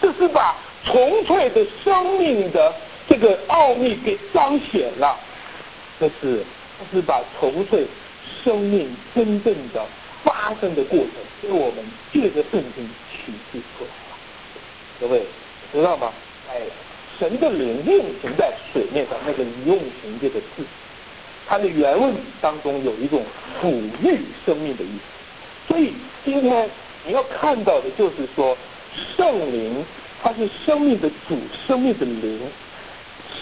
[0.00, 2.74] 这是把纯粹的生命的
[3.06, 5.14] 这个奥秘给彰显了，
[6.00, 6.42] 这是
[6.78, 7.86] 这是把纯粹
[8.42, 9.84] 生命真正的
[10.24, 11.10] 发生的过程，
[11.42, 14.16] 给我们借着圣经启示出来了。
[15.00, 15.22] 各位
[15.70, 16.10] 知道吗？
[16.50, 16.62] 哎。
[17.18, 20.64] 神的灵运行在水面上，那个“运行”这个字，
[21.48, 23.24] 它的原文当中有一种
[23.60, 23.70] 抚
[24.02, 25.68] 育生命的意思。
[25.68, 26.68] 所以今天
[27.06, 28.56] 你要看到的就是说，
[29.16, 29.84] 圣灵
[30.22, 32.40] 它是生命的主，生命的灵。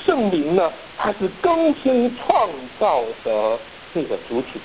[0.06, 3.58] 圣灵呢，它是更新创造的
[3.92, 4.60] 这个主体。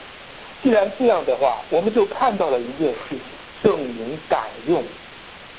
[0.61, 3.19] 既然这样的话，我们就看到了一件事情：
[3.63, 4.83] 圣灵感用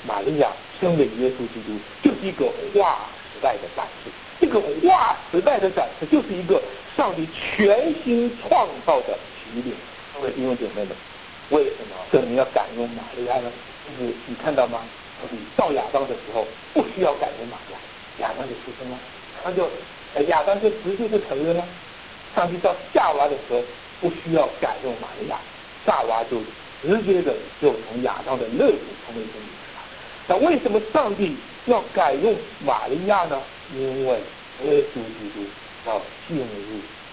[0.07, 0.47] 玛利亚
[0.79, 3.07] 生的耶稣基督，就是一个化。
[3.41, 6.61] 代的展示，这个化时代的展示就是一个
[6.95, 9.75] 上帝全新创造的起点。
[10.13, 10.95] 各位弟兄姐妹们，
[11.49, 13.51] 为什么圣灵要感用玛利亚呢？
[13.85, 14.81] 就是你看到吗？
[15.29, 18.97] 你造亚当的时候不需要感用玛利亚，亚当就出生了，
[19.43, 19.69] 那就
[20.27, 21.63] 亚当就直接就成人了。
[22.35, 23.61] 上帝造夏娃的时候
[23.99, 25.37] 不需要感用玛利亚，
[25.85, 26.37] 夏娃就
[26.81, 29.33] 直接的就从亚当的肋骨成为一个。
[30.31, 31.35] 那为什么上帝？
[31.65, 32.33] 要改用
[32.65, 33.37] 玛利亚呢？
[33.75, 34.17] 因为
[34.63, 35.43] 耶稣基督
[35.85, 36.45] 要进入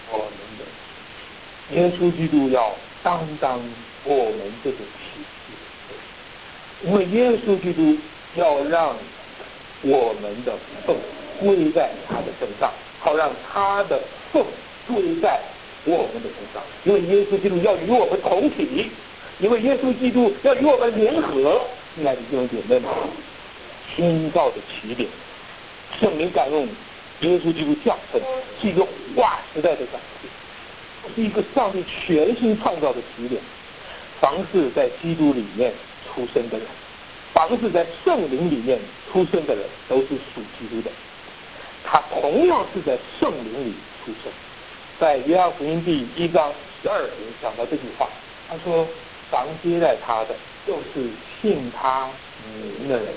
[0.09, 0.27] 我们
[0.57, 3.59] 的，耶稣基督要担当
[4.05, 4.85] 我们这个体
[5.17, 7.97] 系，因为耶稣基督
[8.35, 8.95] 要让
[9.81, 10.53] 我们的
[10.87, 10.95] 份
[11.39, 14.01] 归在他的身上，好让他的
[14.31, 14.41] 份
[14.87, 15.41] 归在
[15.83, 18.89] 我们的身上，因为耶稣基督要与我们同体，
[19.39, 21.61] 因为耶稣基督要与我们联合，
[21.99, 22.89] 亲爱的弟兄姐妹们。
[23.93, 25.09] 新造的起点，
[25.99, 26.65] 圣灵感用
[27.19, 28.21] 耶稣基督降生，
[28.61, 30.31] 是一个划时代的展现，
[31.13, 33.41] 是一个上帝全新创造的起点。
[34.21, 35.73] 凡是在基督里面
[36.05, 36.65] 出生的人，
[37.33, 38.79] 凡是在圣灵里面
[39.11, 40.89] 出生的人，都是属基督的。
[41.83, 43.73] 他同样是在圣灵里
[44.05, 44.31] 出生。
[44.97, 48.07] 在约翰福音第一章十二节讲到这句话，
[48.47, 48.87] 他说
[49.29, 50.35] ：“凡接待他的，
[50.69, 51.09] 就是
[51.41, 52.07] 信他
[52.79, 53.07] 名的人，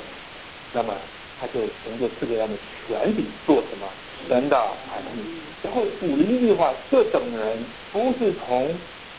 [0.72, 0.94] 那么
[1.38, 2.54] 他就凭着这个样的
[2.88, 3.86] 权柄做什么
[4.26, 4.72] 神的儿
[5.14, 5.22] 女。”
[5.62, 7.58] 然后补了一句话：“这等人
[7.92, 8.68] 不是从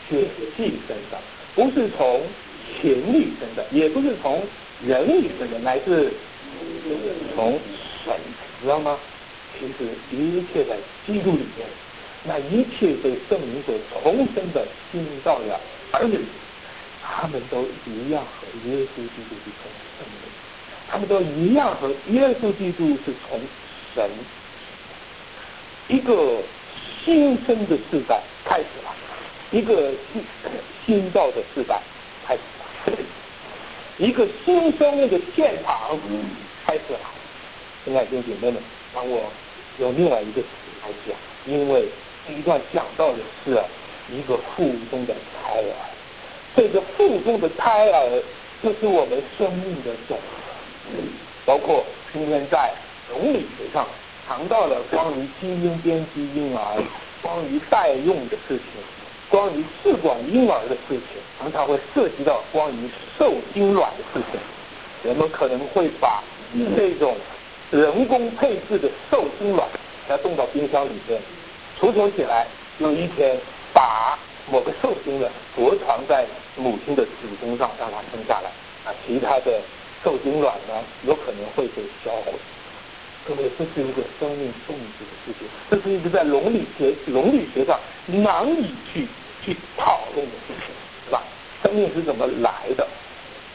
[0.08, 1.18] 血气生的，
[1.54, 2.22] 不是从
[2.82, 4.42] 情力生的，也不是从
[4.84, 6.12] 人力生的，乃是
[7.36, 7.56] 从
[8.04, 8.12] 神，
[8.60, 8.98] 知道吗？
[9.60, 11.68] 其实一切在基督里面。”
[12.26, 15.60] 那一切被圣灵所重生的新造的
[15.92, 16.18] 儿女，
[17.06, 20.16] 他们都一样和耶稣基督是从圣灵，
[20.88, 23.40] 他们都一样和耶稣基督是从
[23.94, 24.10] 神。
[25.88, 26.42] 一个
[27.04, 28.90] 新生的时代开始了，
[29.50, 30.24] 一个新
[30.86, 31.80] 新造的时代
[32.26, 32.40] 开始
[32.90, 32.96] 了，
[33.98, 35.98] 一个新生命的现场
[36.66, 37.00] 开始了。
[37.84, 38.62] 亲爱的弟兄姐妹们，
[38.94, 39.30] 让我
[39.78, 40.48] 用另外一个词
[40.82, 41.88] 来讲，因为。
[42.26, 43.50] 这一段讲到的是
[44.10, 45.72] 一个腹中的胎儿，
[46.56, 48.22] 这个腹中的胎儿
[48.62, 50.94] 就是我们生命的种子。
[51.44, 52.72] 包括今天在
[53.10, 53.86] 伦理学上
[54.26, 56.82] 谈到了关于基因编辑婴儿、
[57.20, 58.64] 关于代用的事情、
[59.28, 61.00] 关于试管婴儿的事情，
[61.38, 62.88] 常常会涉及到关于
[63.18, 64.40] 受精卵的事情。
[65.02, 66.22] 人们可能会把
[66.76, 67.14] 这种
[67.70, 69.68] 人工配置的受精卵
[70.08, 71.20] 要冻到冰箱里面。
[71.78, 72.46] 储存起来，
[72.78, 73.36] 有一天
[73.74, 74.18] 把
[74.50, 76.26] 某个受精卵着藏在
[76.56, 78.50] 母亲的子宫上，让它生下来。
[78.84, 79.60] 啊，其他的
[80.02, 80.74] 受精卵呢，
[81.06, 82.32] 有可能会被销毁。
[83.26, 89.08] 各位，这是一个生命终止的事情，这是一个在伦理学、伦理学上难以去
[89.42, 90.74] 去讨论的事情，
[91.06, 91.22] 是吧？
[91.62, 92.86] 生命是怎么来的？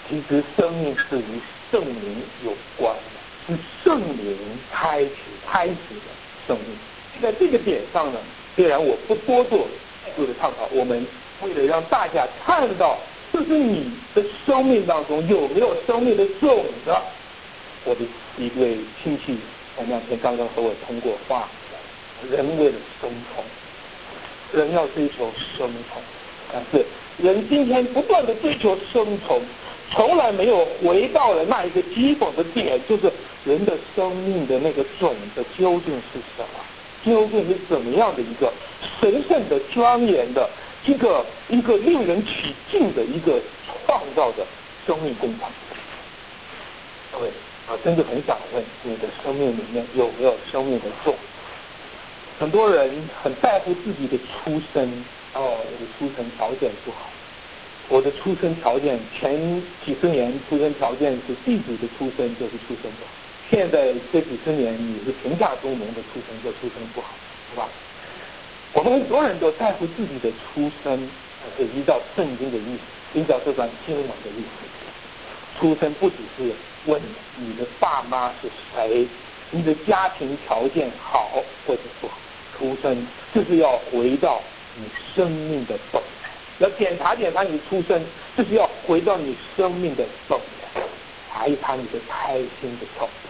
[0.09, 1.39] 其实，生命是与
[1.71, 4.35] 圣灵有关的，是圣灵
[4.73, 5.11] 开启、
[5.47, 6.09] 开始的
[6.47, 6.75] 生命。
[7.21, 8.19] 在这个点上呢，
[8.55, 9.67] 虽然我不多做
[10.15, 11.05] 做的探讨，我们
[11.41, 12.97] 为了让大家看到，
[13.31, 16.93] 这是你的生命当中有没有生命的种子。
[17.85, 18.01] 我的
[18.37, 19.37] 一位亲戚
[19.77, 21.47] 前两天刚刚和我通过话，
[22.29, 23.45] 人为了生存，
[24.51, 26.03] 人要追求生存，
[26.51, 26.85] 但是
[27.17, 29.41] 人今天不断的追求生存，
[29.91, 33.11] 从来没有回到了那一个基本的点，就是
[33.45, 36.59] 人的生命的那个种子究竟是什么？
[37.03, 38.51] 究竟是怎么样的一个
[38.99, 40.49] 神圣的、庄严的
[40.85, 43.39] 一个一个令人起敬的一个
[43.85, 44.45] 创造的
[44.85, 45.47] 生命工程？
[47.11, 47.29] 各位
[47.67, 51.15] 啊，真的很想问，你的生命里面有没有生命的种？
[52.39, 52.89] 很多人
[53.21, 54.87] 很在乎自己的出身，
[55.33, 57.09] 哦，我的出生条件不好，
[57.89, 63.11] 我的出生条件前几十年出生条件是地主的出身，就是出生不好。
[63.49, 67.07] 现在这几十年，你是贫下中农的出身，就出身不好，
[67.51, 67.67] 是吧？
[68.73, 71.09] 我们很多人都在乎自己的出身，
[71.57, 75.59] 是依照圣经的意思，依照这段经文的意思。
[75.59, 76.53] 出身不只是
[76.85, 77.01] 问
[77.37, 79.07] 你的爸妈是谁，
[79.49, 82.13] 你的家庭条件好或者不好，
[82.55, 84.39] 出身就是要回到
[84.75, 84.83] 你
[85.15, 88.05] 生命的本源，要检查检查你出身，
[88.37, 90.39] 就是要回到你生命的本
[90.75, 90.83] 源，
[91.33, 93.28] 查一查你的胎心的跳动。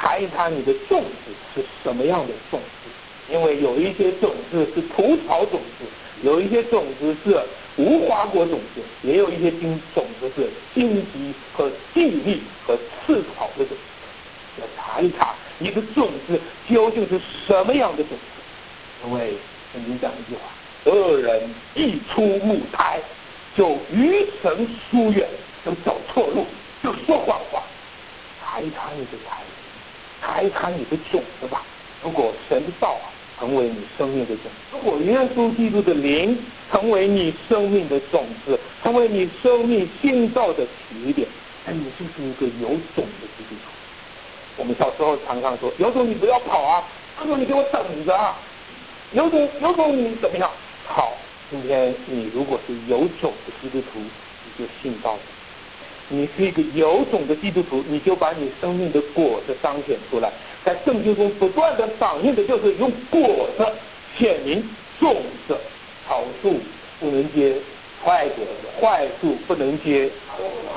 [0.00, 5.84] 查一查你的种子是什么样的种子，因为有一些种子是蒲草种子，
[6.22, 7.42] 有一些种子是
[7.76, 14.60] 无花果种子，也有一些金种子是荆棘和地利和刺草的种子。
[14.60, 19.34] 要查一查你的种子究竟是什么样的种子，因为
[19.72, 20.42] 曾经讲一句话：
[20.84, 21.42] 所有人
[21.74, 23.00] 一出母胎
[23.56, 25.28] 就与神疏远，
[25.64, 26.46] 就走错路，
[26.84, 27.64] 就说谎话。
[28.40, 29.42] 查一查你的胎。
[30.20, 31.62] 查一查你的种子吧。
[32.02, 32.96] 如果神道
[33.38, 36.38] 成为你生命的种子，如果耶稣基督的灵
[36.70, 41.26] 成为你生命的种子，成为你生命新造的起点，
[41.66, 43.70] 那你就是一个有种的基督徒。
[44.56, 46.84] 我们小时候常常说：“有种你不要跑啊，
[47.20, 48.36] 有种你给我等着啊，
[49.12, 50.50] 有种有种你怎么样？”
[50.86, 51.12] 好，
[51.50, 55.16] 今天你如果是有种的基督徒，你就信道。
[56.10, 60.32] 你是一个有种的基督徒，你就把你生命的果子彰显出来，
[60.64, 63.66] 在圣经中不断的反映的就是用果子
[64.16, 64.66] 显明
[64.98, 65.16] 种
[65.46, 65.56] 子，
[66.06, 66.58] 好树
[66.98, 67.54] 不能结
[68.02, 70.10] 坏果子，坏树不能结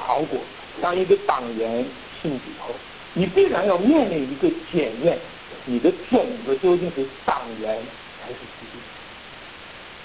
[0.05, 0.37] 好果。
[0.81, 1.85] 当一个党员
[2.21, 2.73] 信主后，
[3.13, 5.17] 你必然要面临一个检验，
[5.65, 7.79] 你的种子究竟是党员
[8.21, 8.79] 还是基督徒？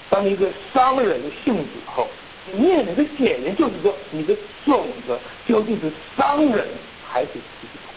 [0.09, 2.07] 当一个商人信主后，
[2.53, 6.65] 你面临的检验就是说，你的种子究竟是商人
[7.05, 7.91] 还是基督徒？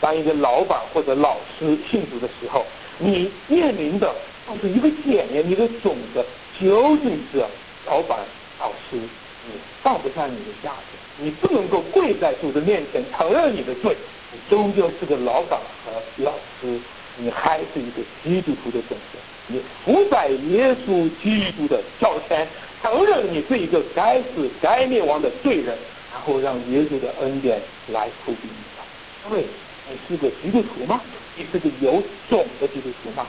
[0.00, 2.64] 当一个老板或者老师信主的时候，
[2.98, 4.14] 你面临的
[4.48, 6.24] 就是一个检验，你的种子
[6.60, 7.44] 究竟是
[7.86, 8.18] 老板、
[8.58, 13.96] 老师，你放不下你的架子，你不能够跪在主的面前承认你的罪，
[14.32, 15.92] 你终究是个老板和
[16.24, 16.78] 老师，
[17.16, 22.46] 你还是一个基督徒的种子，你不在耶稣基督的脚前。
[22.82, 25.76] 承认你是一个该死、该灭亡的罪人，
[26.12, 29.30] 然后让耶稣的恩典来抚庇你。
[29.30, 29.44] 对，
[29.90, 31.00] 你是个基督徒吗？
[31.36, 33.26] 你是个有种的基督徒吗？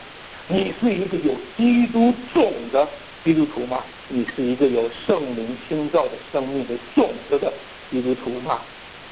[0.48, 2.88] 你是一个有基督种的
[3.24, 3.84] 基督徒吗？
[4.10, 7.52] 你是一个有圣灵新造的生命的种子的
[7.90, 8.62] 基督徒吗？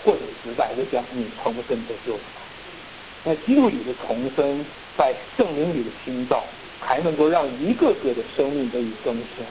[0.04, 2.42] 或者直白的讲，你重生得救了吗？
[3.24, 4.64] 在基督里的重生，
[4.96, 6.44] 在圣灵里的新造，
[6.80, 9.44] 才能够让一个个的生命得以更新。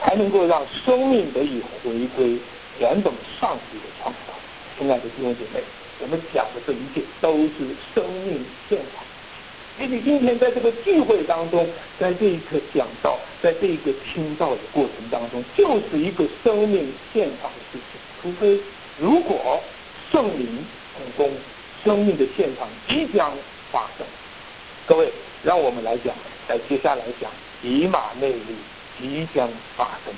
[0.00, 2.38] 才能够让生命得以回归
[2.78, 4.32] 原本上帝的创造。
[4.78, 5.62] 亲爱的弟兄姐妹，
[6.00, 7.52] 我们讲的这一切都是
[7.94, 9.04] 生命现场。
[9.78, 18.00] 也许今天在这个聚会当中，在这一刻讲到，在这一个听到的过程当中，就是一个生命现场的事情。
[18.20, 18.60] 除非
[18.98, 19.60] 如果
[20.10, 20.64] 圣灵
[20.96, 21.30] 成功，
[21.84, 23.32] 生命的现场即将
[23.70, 24.06] 发生。
[24.86, 25.10] 各位，
[25.42, 26.14] 让我们来讲，
[26.48, 27.30] 在接下来讲
[27.62, 28.56] 以马内利。
[29.00, 30.14] 即将发生。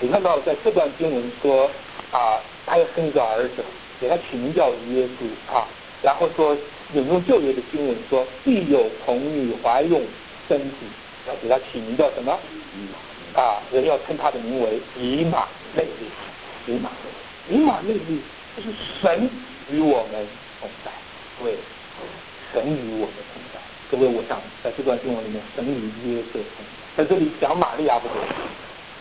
[0.00, 1.70] 你看到在这段经文说
[2.10, 3.64] 啊，他要生一个儿子，
[4.00, 5.66] 给他取名叫耶稣啊。
[6.02, 6.56] 然后说
[6.94, 10.06] 引用旧约的经文说，必有童女怀孕
[10.48, 10.76] 生子，
[11.28, 12.32] 要给他取名叫什么？
[13.34, 16.06] 啊，人要称他的名为以马内利。
[16.66, 16.96] 以马内
[17.48, 18.22] 利，以马内利，
[18.56, 18.68] 就是
[19.02, 19.28] 神
[19.70, 20.26] 与我们
[20.60, 20.90] 同在。
[21.42, 21.56] 对，
[22.52, 23.60] 神与我们同在。
[23.90, 26.79] 各位，我想在这段经文里面，神与约瑟同在。
[27.00, 28.14] 在这里讲玛利亚不多，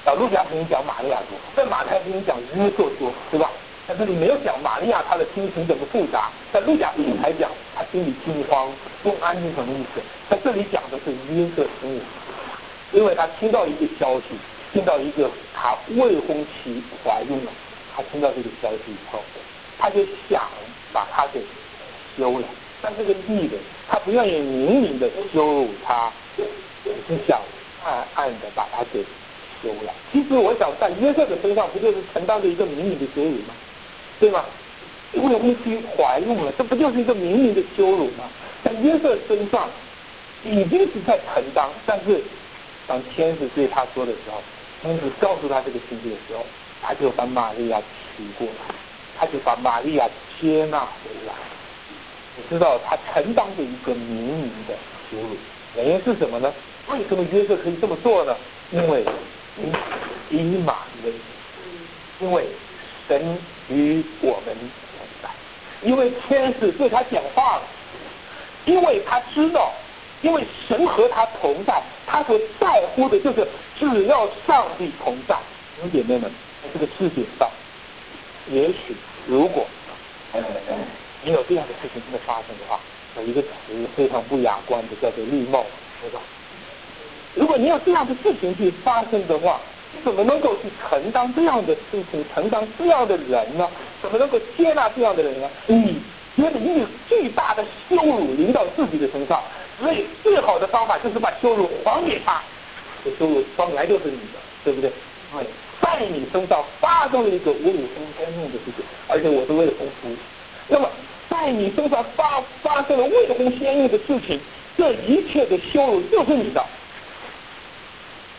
[0.09, 3.51] 啊，路加福音讲玛利亚多，在马太福音讲约瑟多，对吧？
[3.85, 8.71] 在这里没有讲玛利亚她的心情怎么复杂，在路加福音才讲她心里惊慌
[9.03, 9.99] 不安是什么意思？
[10.29, 12.01] 在这里讲的是约瑟心里，
[12.93, 14.27] 因为他听到一个消息，
[14.71, 17.51] 听到一个他未婚妻怀孕了，
[17.93, 19.19] 他听到这个消息以后，
[19.77, 20.41] 他就想
[20.93, 21.41] 把她给
[22.17, 22.47] 休了，
[22.81, 23.59] 但这个女人
[23.89, 27.37] 她不愿意明明的羞辱他，只是想。
[27.83, 29.03] 暗暗的把他给
[29.61, 29.93] 休了。
[30.11, 33.53] 其实我想，在约瑟的身上，不就是承担着一个明明的羞辱吗？
[34.19, 34.45] 对吗？
[35.13, 38.29] 未婚妻怀孕了，这不就是一个明明的羞辱吗？
[38.63, 39.67] 在约瑟身上
[40.43, 42.21] 已经是在承担，但是
[42.85, 44.41] 当天使对他说的时候，
[44.81, 46.45] 天使告诉他这个信息的时候，
[46.81, 47.81] 他就把玛利亚
[48.15, 48.75] 娶过来，
[49.17, 50.07] 他就把玛利亚
[50.39, 51.33] 接纳回来。
[52.37, 54.75] 你知道，他承担着一个明明的
[55.09, 55.35] 羞辱，
[55.75, 56.53] 原因是什么呢？
[56.91, 58.35] 为什么约瑟可以这么做呢？
[58.71, 59.05] 因为
[60.29, 61.15] 以马内利，
[62.19, 62.47] 因为
[63.07, 63.37] 神
[63.69, 64.55] 与我们
[64.97, 65.29] 同在，
[65.81, 67.63] 因为天使对他讲话了，
[68.65, 69.73] 因为他知道，
[70.21, 73.47] 因为神和他同在，他所在乎的就是
[73.79, 75.37] 只要上帝同在。
[75.79, 76.31] 兄弟姐妹们，
[76.63, 77.49] 在这个世界上，
[78.49, 78.95] 也许
[79.27, 79.65] 如果
[81.23, 82.79] 没有这样的事情真的发生的话，
[83.17, 83.47] 有一个词
[83.95, 85.65] 非常不雅观的，叫做绿帽，
[86.01, 86.19] 对吧？
[87.35, 89.59] 如果你有这样的事情去发生的话，
[89.93, 93.67] 你怎么能够去承担这样的事情，承担这样的人呢？
[94.01, 95.49] 怎么能够接纳这样的人呢？
[95.67, 96.01] 你
[96.35, 99.41] 觉得你有巨大的羞辱临到自己的身上，
[99.79, 102.41] 所以最好的方法就是把羞辱还给他。
[103.03, 104.91] 这羞辱本来就是你的，对不对？
[105.35, 105.45] 哎，
[105.81, 107.87] 在你身上发生了一个未婚
[108.17, 110.09] 先孕的事情，而且我是未婚夫。
[110.67, 110.89] 那么
[111.29, 114.39] 在你身上发发生了未婚先孕的事情，
[114.77, 116.63] 这一切的羞辱就是你的。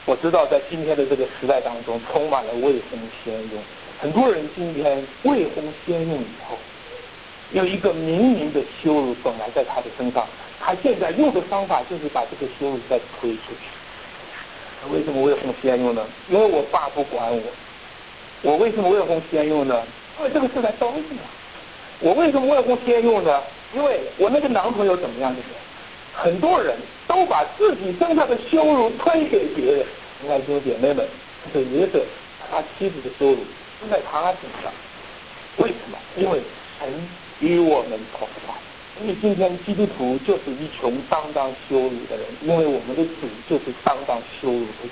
[0.07, 3.51] 我知道，在今天的这个时代当中，充满了未婚先孕。
[4.01, 6.57] 很多人今天未婚先孕以后，
[7.53, 10.27] 有一个明明的羞辱本来在他的身上，
[10.59, 14.91] 他现在用的方法就是把这个羞辱再推出去。
[14.91, 16.05] 为什么未婚先孕呢？
[16.31, 17.43] 因为我爸不管我。
[18.43, 19.83] 我为什么未婚先孕呢？
[20.19, 21.25] 因为这个时代都是这样。
[22.01, 23.43] 我为什么未婚先孕呢？
[23.75, 25.31] 因为我那个男朋友怎么样？
[25.37, 25.49] 就是
[26.13, 29.87] 很多人都把自己身上的羞辱推给别人。
[30.21, 31.07] 亲爱的弟姐妹们，
[31.53, 32.03] 这也是
[32.51, 33.39] 他妻子的羞辱
[33.91, 34.73] 在他身上，
[35.59, 35.97] 为什么？
[36.17, 36.41] 因为
[36.79, 36.89] 神
[37.41, 38.53] 与我们同在。
[39.01, 44.89] 因为今天基督徒就是一群当当羞辱的人，因为我们的主就是当当羞辱的主。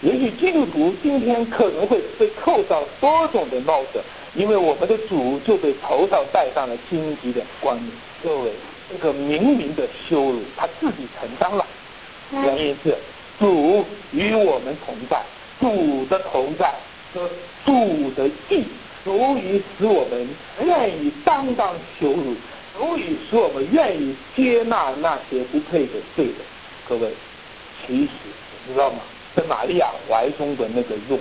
[0.00, 4.00] 也许基督徒今天可能会被扣上多种的帽子，
[4.34, 7.92] 因为我们的主就被头上戴上了荆棘的冠冕。
[8.22, 8.52] 各位，
[8.90, 11.64] 这个明明的羞辱，他自己承担了，
[12.32, 12.96] 原因是。
[13.38, 13.82] 主
[14.12, 15.22] 与我们同在，
[15.58, 16.74] 主的同在
[17.14, 17.26] 和
[17.64, 18.66] 主的义，
[19.02, 20.28] 足以使我们
[20.62, 22.34] 愿意担当羞辱，
[22.76, 26.34] 足以使我们愿意接纳那些不配的罪人。
[26.86, 27.10] 各位，
[27.86, 28.10] 其实
[28.66, 28.98] 你知道吗？
[29.34, 31.18] 在玛利亚怀中的那个用，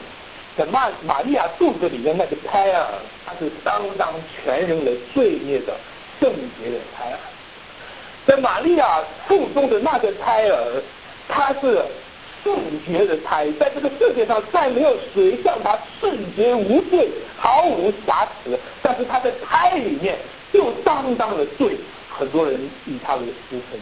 [0.58, 2.86] 在玛玛利亚肚子里面那个胎儿，
[3.26, 4.14] 他是担当
[4.44, 5.74] 全人类罪孽的
[6.20, 7.20] 圣洁的胎儿。
[8.26, 10.82] 在玛利亚腹中的那个胎儿，
[11.28, 11.82] 他是
[12.44, 12.56] 圣
[12.86, 18.58] 洁的胎，在这个世界上再没有谁像他圣洁无罪、毫无瑕疵。
[18.82, 20.18] 但是他在胎里面
[20.54, 21.76] 就担当了罪，
[22.10, 23.80] 很多人以他为私生，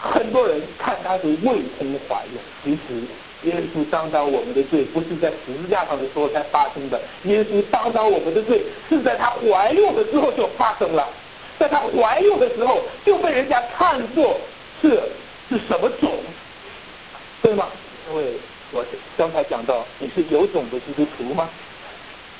[0.00, 2.38] 很多人看他是未婚怀孕。
[2.64, 3.02] 其实
[3.42, 11.06] 耶稣担当我们的罪，不是在十字架上的时候才发生的，耶稣担当我们的罪是在他怀孕的时候就发生了。
[11.62, 14.40] 在他怀孕的时候就被人家看作
[14.80, 15.00] 是
[15.48, 16.10] 是什么种，
[17.40, 17.68] 对吗？
[18.10, 18.32] 因为
[18.72, 18.84] 我
[19.16, 21.48] 刚才讲到你是有种的基督徒吗？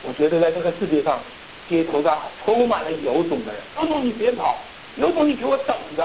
[0.02, 1.20] 我觉得在这个世界上，
[1.68, 3.62] 街头上充满了有种的人。
[3.80, 4.56] 有种你别跑，
[4.96, 6.04] 有种你给我等着，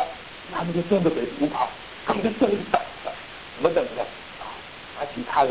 [0.53, 1.67] 他们就真的得不跑，
[2.05, 3.11] 他们就真的等着，
[3.55, 4.01] 怎么等着？
[4.43, 4.45] 啊，
[4.99, 5.49] 拿起他的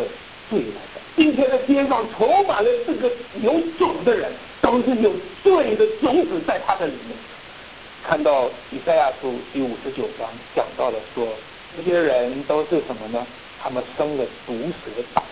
[0.49, 1.01] 罪来的。
[1.17, 3.11] 今天的街上充满了这个
[3.43, 5.13] 有种的人，都是有
[5.43, 7.17] 罪的种子在他的里面。
[8.09, 11.27] 看到以赛亚书第五十九章讲到了说，
[11.77, 13.27] 这些人都是什么呢？
[13.61, 15.25] 他们生了毒蛇蛋，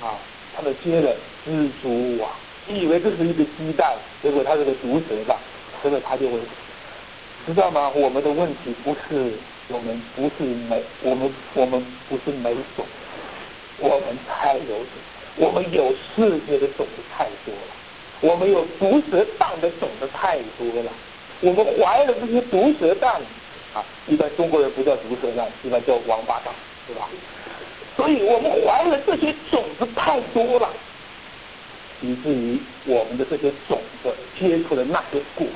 [0.00, 0.14] 啊，
[0.54, 1.12] 他们接了
[1.44, 2.30] 蜘蛛网，
[2.68, 5.36] 你以为这是一个鸡蛋，结果它是个毒蛇蛋，
[5.82, 6.38] 所以他就会
[7.44, 7.90] 知道吗？
[7.96, 9.32] 我们的问题不是
[9.66, 12.86] 我们不是没我们我们不是没种，
[13.78, 14.86] 我们太有种，
[15.34, 17.72] 我们有世界的种子太多了，
[18.20, 20.92] 我们有毒蛇蛋的种子太多了。
[21.40, 23.14] 我们怀了这些毒蛇蛋，
[23.74, 26.52] 啊，一般中国人不叫毒蛇蛋，一般叫王八蛋，
[26.86, 27.08] 对吧？
[27.96, 30.68] 所以我们怀了这些种子太多了，
[32.00, 35.46] 以至于我们的这些种子结出了那些果。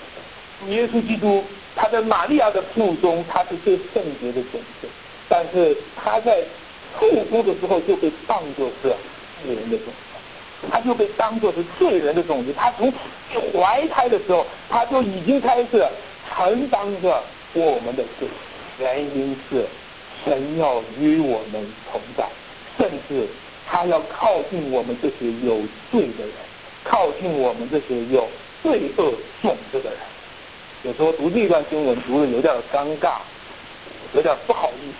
[0.68, 1.44] 耶稣基督
[1.76, 4.88] 他在玛利亚的腹中，他是最圣洁的种子，
[5.28, 6.42] 但是他在
[6.98, 8.88] 腹中的时候就被当作是
[9.44, 10.13] 罪人的种子。
[10.70, 12.92] 他就被当作是罪人的种子，他从
[13.52, 15.86] 怀胎的时候，他就已经开始
[16.28, 18.28] 承担着我们的罪。
[18.78, 19.66] 原因是
[20.24, 22.24] 神要与我们同在，
[22.76, 23.28] 甚至
[23.66, 25.60] 他要靠近我们这些有
[25.92, 26.34] 罪的人，
[26.82, 28.28] 靠近我们这些有
[28.62, 29.12] 罪恶
[29.42, 29.98] 种子的人。
[30.82, 33.18] 有时候读这段经文读的有点尴尬，
[34.12, 34.96] 有点不好意思，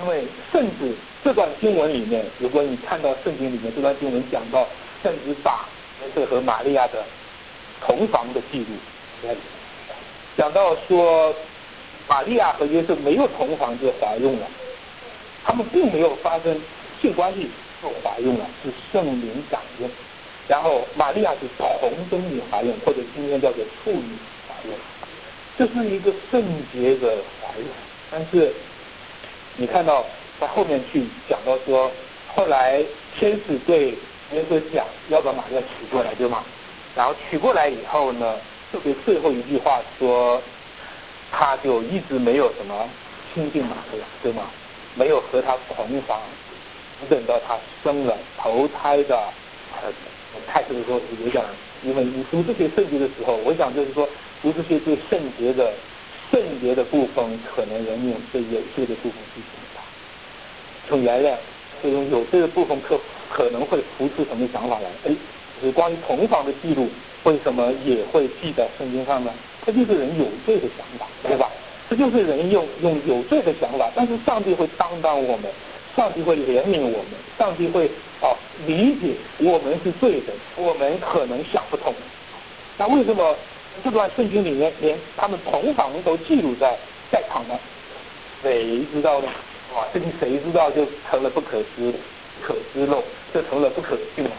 [0.00, 0.94] 因为甚至。
[1.22, 4.66] 这段经文里面，如果你看到圣经里面这段经文讲到，
[5.02, 5.68] 甚至把
[6.00, 7.04] 约瑟和玛利亚的
[7.78, 9.34] 同房的记录，
[10.34, 11.34] 讲到说
[12.08, 14.46] 玛利亚和约瑟没有同房就怀孕了，
[15.44, 16.58] 他们并没有发生
[17.02, 17.50] 性关系
[17.82, 19.86] 就怀孕了，是圣灵感应，
[20.48, 24.16] 然后玛利亚是童贞女怀孕，或者今天叫做处女
[24.48, 24.72] 怀孕，
[25.58, 26.42] 这是一个圣
[26.72, 27.66] 洁的怀孕，
[28.10, 28.54] 但是
[29.60, 30.04] 你看到。
[30.40, 31.92] 在后面去讲到说，
[32.34, 32.82] 后来
[33.14, 33.88] 天使对
[34.32, 36.42] 耶稣讲要把玛利亚娶过来，对吗？
[36.96, 38.38] 然后娶过来以后呢，
[38.72, 40.40] 特别最后一句话说，
[41.30, 42.88] 他就一直没有什么
[43.34, 44.44] 亲近玛利亚，对吗？
[44.94, 46.22] 没有和他同房，
[47.02, 49.96] 只等到他生了头胎的儿子。
[50.46, 51.44] 开始的时候有点，
[51.82, 54.08] 因为你读这些圣经的时候，我想就是说
[54.40, 55.70] 读这些最圣洁的
[56.30, 59.40] 圣洁的部分，可能人用最有罪的部分去
[59.74, 59.82] 讲。
[60.88, 61.34] 从原谅
[61.82, 62.98] 这种有罪的部分，可
[63.32, 64.88] 可能会浮出什么想法来？
[65.06, 65.14] 哎，
[65.60, 66.88] 就是关于同房的记录，
[67.24, 69.32] 为什么也会记在圣经上呢？
[69.66, 71.50] 这就是人有罪的想法，对吧？
[71.88, 75.50] 这就是人用用有罪的想法，但是上帝会担当我们，
[75.96, 77.06] 上帝会怜悯我们，
[77.36, 78.30] 上帝会啊
[78.66, 80.26] 理解我们是罪人，
[80.56, 81.92] 我们可能想不通。
[82.78, 83.36] 那为什么
[83.82, 86.76] 这段圣经里面连他们同房都记录在
[87.10, 87.58] 在场的？
[88.42, 89.28] 谁知道呢？
[89.74, 91.92] 哇，这个谁知道就成了不可知
[92.42, 94.30] 可知漏，就成了不可信了。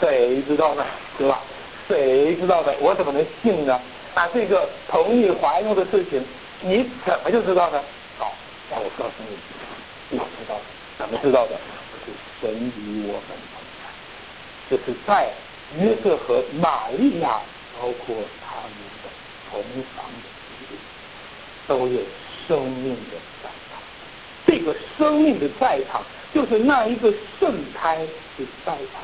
[0.00, 0.84] 谁知道呢？
[1.16, 1.40] 对吧？
[1.88, 2.74] 谁知道的？
[2.78, 3.80] 我怎么能信呢？
[4.14, 6.22] 那这个同意怀孕的事情，
[6.60, 7.80] 你怎么就知道呢？
[8.18, 8.32] 好，
[8.70, 10.54] 那我告诉你，我知道，
[10.98, 11.52] 怎么知道的？
[12.04, 13.22] 是神与我们
[13.52, 13.62] 同
[14.68, 15.30] 在，就是在
[15.78, 17.40] 约瑟和玛利亚，
[17.80, 18.14] 包括
[18.68, 19.08] 的
[19.50, 19.62] 同
[19.96, 20.76] 房的
[21.66, 22.00] 都有
[22.46, 23.80] 生命的在场。
[24.46, 26.02] 这个生命的在场，
[26.32, 28.06] 就是那一个圣胎
[28.36, 29.02] 是在场，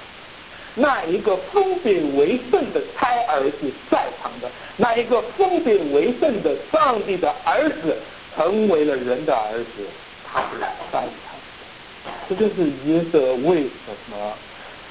[0.74, 7.96] 那一个分别为圣的胎儿是在场的，那一个分别为圣的上帝的儿子
[8.34, 9.86] 成为了人的儿子，
[10.26, 10.58] 他是
[10.90, 11.08] 在场。
[12.28, 14.32] 这就是耶稣为什么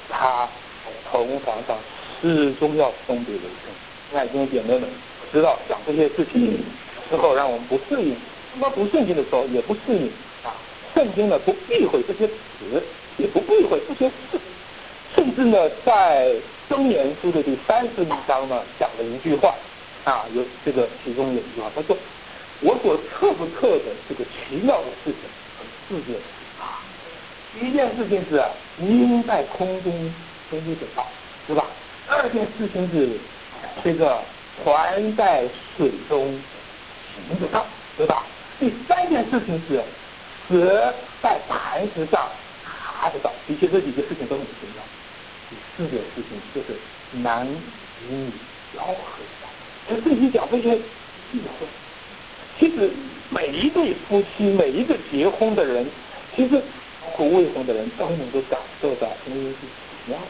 [0.10, 0.48] 他
[1.10, 1.78] 从房上
[2.22, 3.50] 始终要分别为圣。
[4.14, 4.88] 爱弟兄姐妹们，
[5.32, 6.64] 知道讲这些事情
[7.10, 8.16] 之后，让我们不适应。
[8.54, 10.06] 那么不圣经的时候也不适应
[10.44, 10.54] 啊，
[10.94, 12.82] 圣经呢不避讳这些词，
[13.18, 14.40] 也不避讳这些事，
[15.16, 16.32] 甚至呢在
[16.70, 19.56] 箴言书的第三十一章呢讲了一句话
[20.04, 21.98] 啊，有这个其中有一句话，他说
[22.62, 25.18] ：“我所测不测的这个奇妙的事情，
[25.90, 26.16] 四件
[26.62, 26.86] 啊，
[27.60, 28.40] 第一件事情是
[28.80, 30.14] 鹰在空中
[30.52, 31.08] 飞得到，
[31.48, 31.66] 对吧？
[32.08, 33.18] 二件事情是
[33.84, 34.20] 这个
[34.64, 35.46] 船在
[35.78, 36.40] 水中
[37.30, 37.66] 行得到，
[37.98, 38.26] 对吧？”
[38.60, 39.82] 第三件事情是
[40.48, 42.30] 蛇在磐石上
[42.64, 44.84] 爬得到，的确这几件事情都很重要。
[45.50, 46.80] 第四件事情就是
[47.22, 47.48] 男
[48.08, 48.32] 女
[48.76, 48.96] 交合
[49.42, 50.80] 在，就这些讲这些。
[52.60, 52.92] 其实
[53.32, 55.84] 每一对夫妻，每一个结婚的人，
[56.36, 56.62] 其实
[57.02, 59.68] 包括未婚的人，都能够感受到因为是奇
[60.06, 60.26] 妙的，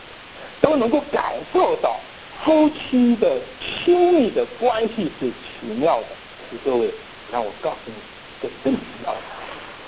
[0.62, 2.00] 都能够感受到
[2.44, 6.08] 夫妻的亲密的关系是奇妙的。
[6.64, 6.94] 各位，
[7.32, 7.94] 让我告诉你。
[8.62, 8.74] 更
[9.06, 9.16] 要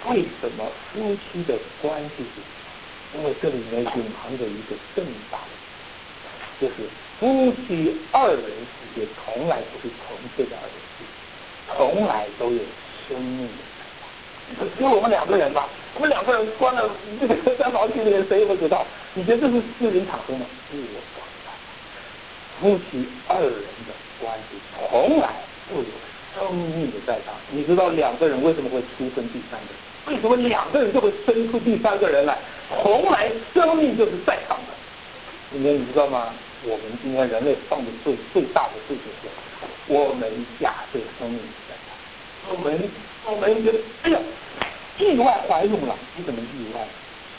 [0.09, 3.17] 为什么夫妻的关系是？
[3.17, 6.75] 因为这里面隐含着一个更大的，就是
[7.19, 12.59] 夫妻二人之间从来不是纯粹的二人世界，从来都有
[13.09, 13.45] 生命
[14.57, 15.67] 的只有我们两个人吧？
[15.95, 16.89] 我们两个人关了
[17.19, 18.85] 这个三毛群里面，谁也不知道。
[19.13, 20.45] 你觉得这是私人场合吗？
[20.71, 21.01] 是我
[22.59, 24.57] 夫妻二人的关系
[24.89, 25.29] 从来
[25.69, 25.85] 不有。
[26.35, 29.77] 生命的在场，你知道两个人为什么会出生第三个人？
[30.07, 32.37] 为什么两个人就会生出第三个人来？
[32.83, 34.73] 从来生命就是在场的。
[35.49, 36.33] 今天你知道吗？
[36.65, 39.29] 我们今天人类犯的最最大的罪就是，
[39.87, 40.29] 我们
[40.59, 41.39] 假设生命
[41.69, 42.53] 在场。
[42.53, 42.89] 我们
[43.27, 44.19] 我们觉得，哎呀，
[44.97, 46.85] 意外怀孕了，你怎么意外？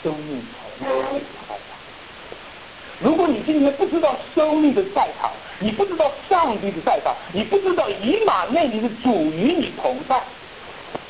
[0.01, 0.41] 生命
[0.79, 1.55] 从来在场。
[2.99, 10.19] 如果你今天不知道生命的在场，你不知道上帝的在场，你不知道以马内利的主与你同在，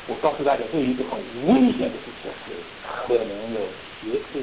[0.06, 2.30] 我告诉大家，这是一个很危险的事情，
[3.06, 3.60] 可能有
[4.02, 4.40] 邪恶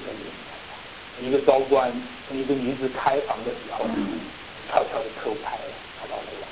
[1.22, 1.92] 的，一个高官
[2.28, 3.86] 跟一个女子开房的时候，
[4.72, 6.50] 悄悄的偷拍了，拍到了网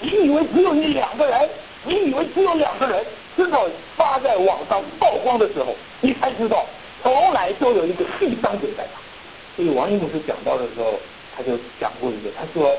[0.00, 1.48] 你以为只有你两个人？
[1.84, 3.04] 你以为只有两个人？
[3.36, 6.66] 直到发在网上曝光的时候，你才知道，
[7.04, 9.03] 从来都有一个第三者在场。
[9.56, 10.98] 所以王一博士讲到的时候，
[11.36, 12.76] 他就讲过一个，他说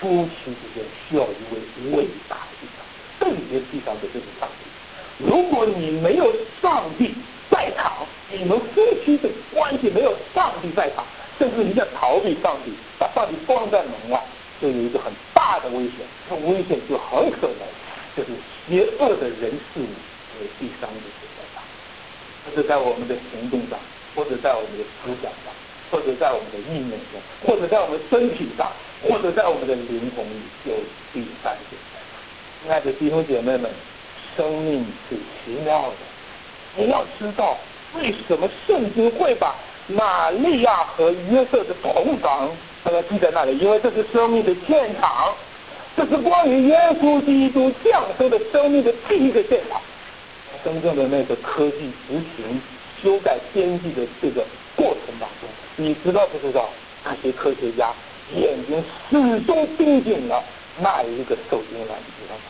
[0.00, 5.24] 夫妻之间需要一位伟大的第三者，圣洁第三者就是上帝。
[5.24, 7.14] 如果你没有上帝
[7.50, 11.04] 在场，你们夫妻的关系没有上帝在场，
[11.38, 14.22] 甚至你想逃避上帝，把上帝关在门外，
[14.60, 16.06] 就有一个很大的危险。
[16.28, 17.66] 这危险就很可能
[18.14, 18.30] 就是
[18.68, 19.88] 邪恶的人事物
[20.38, 21.00] 为第三者
[21.34, 21.64] 在场，
[22.44, 23.78] 这是在我们的行动上，
[24.14, 25.57] 或者在我们的思想上。
[25.90, 28.70] 或者在我们的意念中，或者在我们身体上，
[29.02, 30.74] 或者在我们的灵魂里，有
[31.12, 31.76] 第三者。
[32.62, 33.70] 亲爱的弟兄姐妹们，
[34.36, 35.94] 生命是奇妙的。
[36.76, 37.56] 你要知道，
[37.96, 39.54] 为什么圣经会把
[39.86, 42.50] 玛利亚和约瑟的同房，
[42.84, 43.56] 把它记在那里？
[43.58, 45.34] 因为这是生命的现场，
[45.96, 49.80] 这是关于耶稣基督降生的生命的第一个现场。
[50.64, 52.60] 真正的那个科技执行、
[53.00, 54.44] 修改、编辑的这个
[54.78, 55.50] 过程当中。
[55.76, 56.70] 你知道不知道？
[57.04, 57.92] 那些科学家
[58.34, 60.42] 眼睛始终盯紧了
[60.80, 62.42] 那一个受精卵，你知道吗？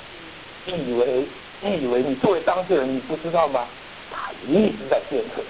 [0.64, 1.24] 你以为
[1.60, 3.66] 你以为你作为当事人你不知道吗？
[4.10, 5.42] 他一直在监测，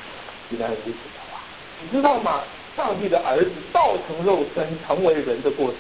[0.51, 1.41] 原来如此的话，
[1.81, 2.43] 你知道吗？
[2.77, 5.77] 上帝的儿子造成肉身成为人的过程，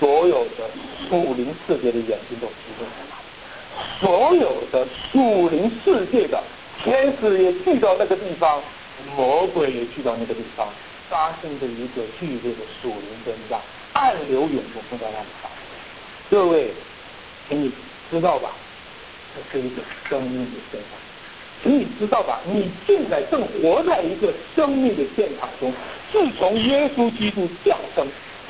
[0.00, 0.68] 所有的
[1.08, 6.42] 属灵世界的眼睛都集中在那里，所有的属灵世界的
[6.82, 8.60] 天使也聚到那个地方，
[9.14, 10.68] 魔鬼也去到那个地方。
[11.08, 13.60] 发生着一个剧烈的属灵征战，
[13.92, 15.56] 暗流涌动，正在那里发生。
[16.28, 16.72] 各位，
[17.48, 17.70] 请你
[18.10, 18.50] 知道吧？
[19.32, 20.98] 这是一个生命的现场，
[21.62, 22.40] 请你知道吧？
[22.44, 25.72] 你现在正活在一个生命的现场中。
[26.10, 28.04] 自从耶稣基督降生，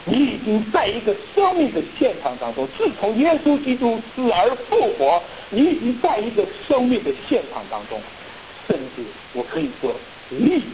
[0.07, 2.67] 你已经在一个生命的现场当中。
[2.79, 8.01] 自从耶稣基督死而复活，你已经在一个生命的现场当中。
[8.67, 9.03] 甚至
[9.35, 9.95] 我可以说。
[10.31, 10.67] 历史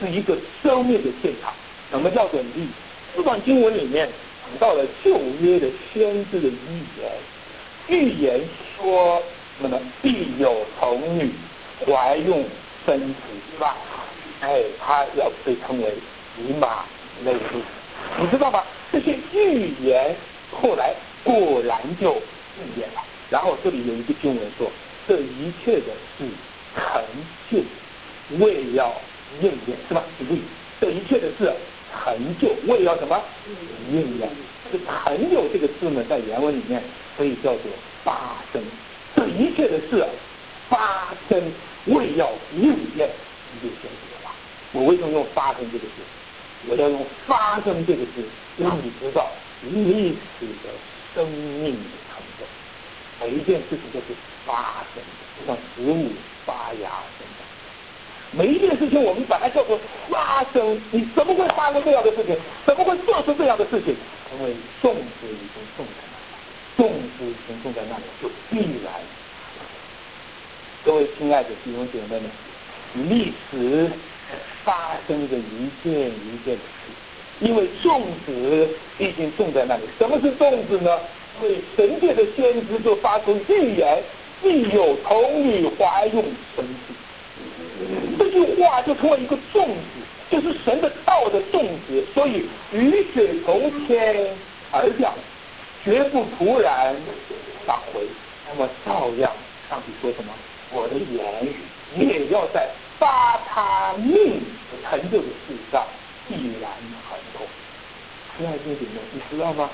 [0.00, 1.52] 是一个生命的现场。
[1.90, 2.66] 什么叫做历？
[3.14, 4.08] 这段经文里面
[4.42, 7.12] 讲到了旧约的先知的预言，
[7.88, 8.40] 预言
[8.76, 9.22] 说
[9.58, 9.78] 什么呢？
[10.00, 11.30] 必有童女
[11.84, 12.44] 怀孕
[12.86, 13.14] 生子，
[13.52, 13.76] 是吧？
[14.40, 15.92] 哎，他要被称为
[16.38, 16.84] 以马
[17.22, 17.62] 内利，
[18.18, 18.64] 你知道吧？
[18.90, 20.16] 这些预言
[20.50, 23.02] 后来果然就应验了。
[23.30, 24.70] 然后这里有一个经文说，
[25.06, 26.24] 这一切的事
[26.74, 27.02] 成
[27.50, 27.58] 就。
[28.38, 28.94] 为要
[29.40, 30.02] 应验是吧？
[30.30, 30.38] 为
[30.80, 31.52] 这一切的事
[32.04, 33.20] 成就，为要什么？
[33.90, 34.28] 应验。
[34.70, 36.82] 这成就这个字呢，在原文里面
[37.16, 37.62] 可以叫做
[38.02, 38.62] 发生。
[39.14, 40.06] 这一切的事
[40.68, 41.52] 发生，
[41.86, 42.62] 为要应
[42.96, 43.10] 验。
[43.54, 44.30] 你就先知了。
[44.72, 46.02] 我为什么用发生这个字？
[46.68, 48.24] 我要用发生这个字，
[48.56, 49.30] 让你知道
[49.62, 50.70] 历史的
[51.14, 52.46] 生命的成就。
[53.20, 54.14] 每一件事情都是
[54.46, 56.12] 发生的，就像植物
[56.46, 57.41] 发芽生长。
[58.34, 59.78] 每一件事情，我们把它叫做
[60.08, 60.80] 发生。
[60.90, 62.34] 你怎么会发生这样的事情？
[62.64, 63.94] 怎么会做出这样的事情？
[64.32, 68.92] 因为种子已经种在那里，种子已经种在那里，就必然。
[70.82, 73.90] 各位亲爱的弟兄姐妹们，历史
[74.64, 76.90] 发生着一件一件的事，
[77.40, 78.68] 因为种子
[78.98, 79.82] 已经种在那里。
[79.98, 80.98] 什么是种子呢？
[81.42, 84.02] 因为神界的先知就发出预言：
[84.42, 86.14] 必有童女怀孕
[86.56, 86.94] 生子。
[88.18, 90.00] 这句话就成为一个种子，
[90.30, 92.04] 就是神的道的种子。
[92.14, 94.34] 所以雨水从天
[94.70, 95.14] 而降，
[95.84, 96.96] 绝不突然
[97.66, 98.02] 返回。
[98.48, 99.32] 那么照样，
[99.70, 100.32] 上帝说什么？
[100.74, 101.54] 我的言语
[101.98, 104.40] 也要在发他命
[104.70, 105.86] 的成就的事上
[106.26, 106.70] 必然
[107.10, 107.46] 很痛。
[108.38, 109.68] 亲爱的弟兄，你知道吗？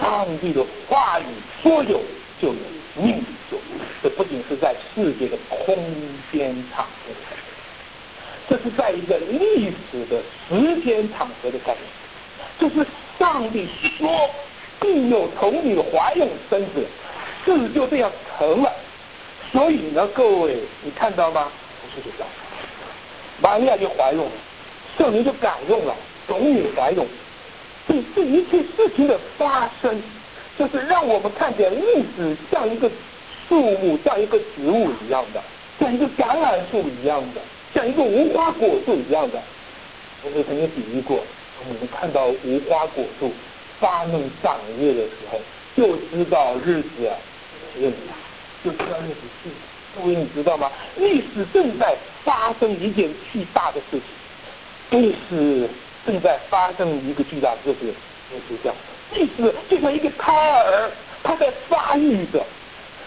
[0.00, 1.24] 上帝的话语
[1.62, 2.00] 说有
[2.40, 3.62] 就有，命就有。
[4.02, 5.76] 这不仅是在世界的空
[6.32, 7.12] 间场合，
[8.48, 11.84] 这是在一个历史的时间场合的概念。
[12.58, 12.86] 就是
[13.18, 13.68] 上帝
[13.98, 14.30] 说
[14.80, 16.86] 必有童女怀孕生子，
[17.44, 18.72] 事就这样成了。
[19.52, 21.48] 所以呢，各位，你看到吗？
[21.82, 22.28] 不是就这样，
[23.40, 24.30] 玛利亚就怀孕了，
[24.98, 25.94] 圣灵就感动了，
[26.26, 27.06] 童女怀孕。
[27.88, 30.02] 这这一切事情的发生，
[30.58, 32.90] 就是让我们看见历史像一个
[33.48, 35.40] 树木，像一个植物一样的，
[35.78, 37.40] 像一个橄榄树一样的，
[37.76, 39.38] 像一个无花果树一样的。
[40.24, 41.22] 我们曾经比喻过，
[41.68, 43.30] 我们看到无花果树
[43.78, 45.38] 发嫩长叶的时候，
[45.76, 46.88] 就知道日子
[47.74, 47.94] 近了，
[48.64, 49.50] 就知道日子是。
[49.94, 50.72] 各位，你知道吗？
[50.96, 54.00] 历史正在发生一件巨大的事
[54.90, 55.68] 情，历史。
[56.06, 57.92] 正在发生一个巨大的事情，
[58.30, 58.76] 就是这样，
[59.14, 60.88] 历史就像一个胎儿，
[61.24, 62.46] 他在发育着，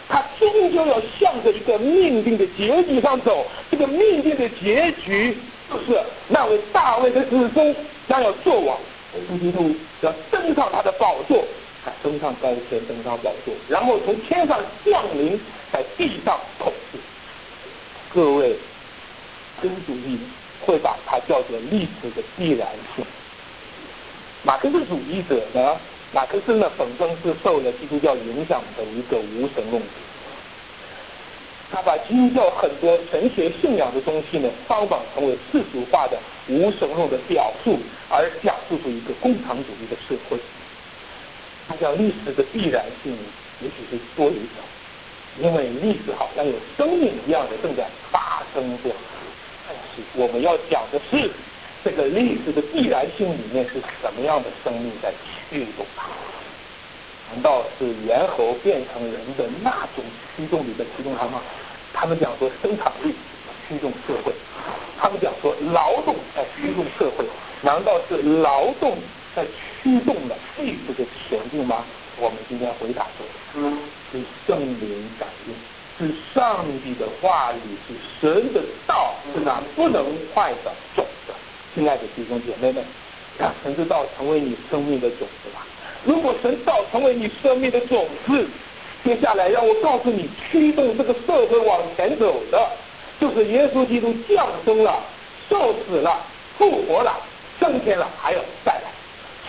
[0.10, 3.46] 他终究要向着一个命定的结局上走。
[3.72, 5.38] 这个命定的结局
[5.72, 7.76] 就是那位大卫的子孙
[8.08, 8.78] 将要做王，
[9.40, 11.46] 基督要登上他的宝座，
[12.04, 15.40] 登上高天，登上宝座，然后从天上降临，
[15.72, 17.00] 在地上统治。
[18.14, 18.58] 各位，
[19.62, 20.20] 真主义。
[20.62, 23.04] 会把它叫做历史的必然性。
[24.44, 25.78] 马克思主义者呢，
[26.12, 29.90] 马克思呢本身是受了基督教影响的一个无神论者，
[31.72, 37.78] 他把基督教很多神学信仰的东西呢，方法成为世俗化的无神论的表述，
[38.10, 40.40] 而讲述出一个共产主义的社会。
[41.68, 43.16] 他讲历史的必然性
[43.62, 44.64] 也许是多一种，
[45.38, 48.90] 因为历史好像有生命一样的正在发生着。
[50.16, 51.30] 我们要讲的是
[51.84, 55.14] 这个历史的必然性里面是什么样的生命在
[55.50, 55.86] 驱动？
[57.32, 60.04] 难道是猿猴变成人的那种
[60.36, 61.42] 驱动力在驱动它吗？
[61.94, 63.14] 他们讲说生产力
[63.68, 64.34] 驱动社会，
[65.00, 67.26] 他们讲说劳动在驱动社会，
[67.62, 68.98] 难道是劳动
[69.36, 69.46] 在
[69.82, 71.86] 驱动了历史的前进吗？
[72.18, 73.62] 我们今天回答说，
[74.12, 75.54] 是圣灵感应。
[76.00, 81.34] 是上帝的话语，是神的道，是那不能坏的种子。
[81.74, 82.84] 亲爱的弟兄姐妹们，
[83.38, 85.66] 让神的道成为你生命的种子吧。
[86.06, 88.48] 如果神道成为你生命的种子，
[89.04, 92.70] 接下来让我告诉你，驱动这个社会往前走的，
[93.20, 95.02] 就是耶稣基督降生了、
[95.50, 96.26] 受死了、
[96.58, 97.18] 复活了、
[97.60, 98.92] 升天了，还有再来，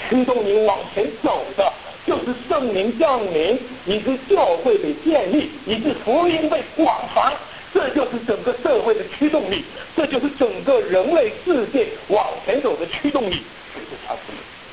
[0.09, 1.73] 驱动你往前走的。
[2.07, 7.33] 就是圣灵降临，以致教会被建立，以致福音被广传，
[7.73, 9.65] 这就是整个社会的驱动力，
[9.97, 13.43] 这就是整个人类世界往前走的驱动力。
[13.75, 14.21] 这是他说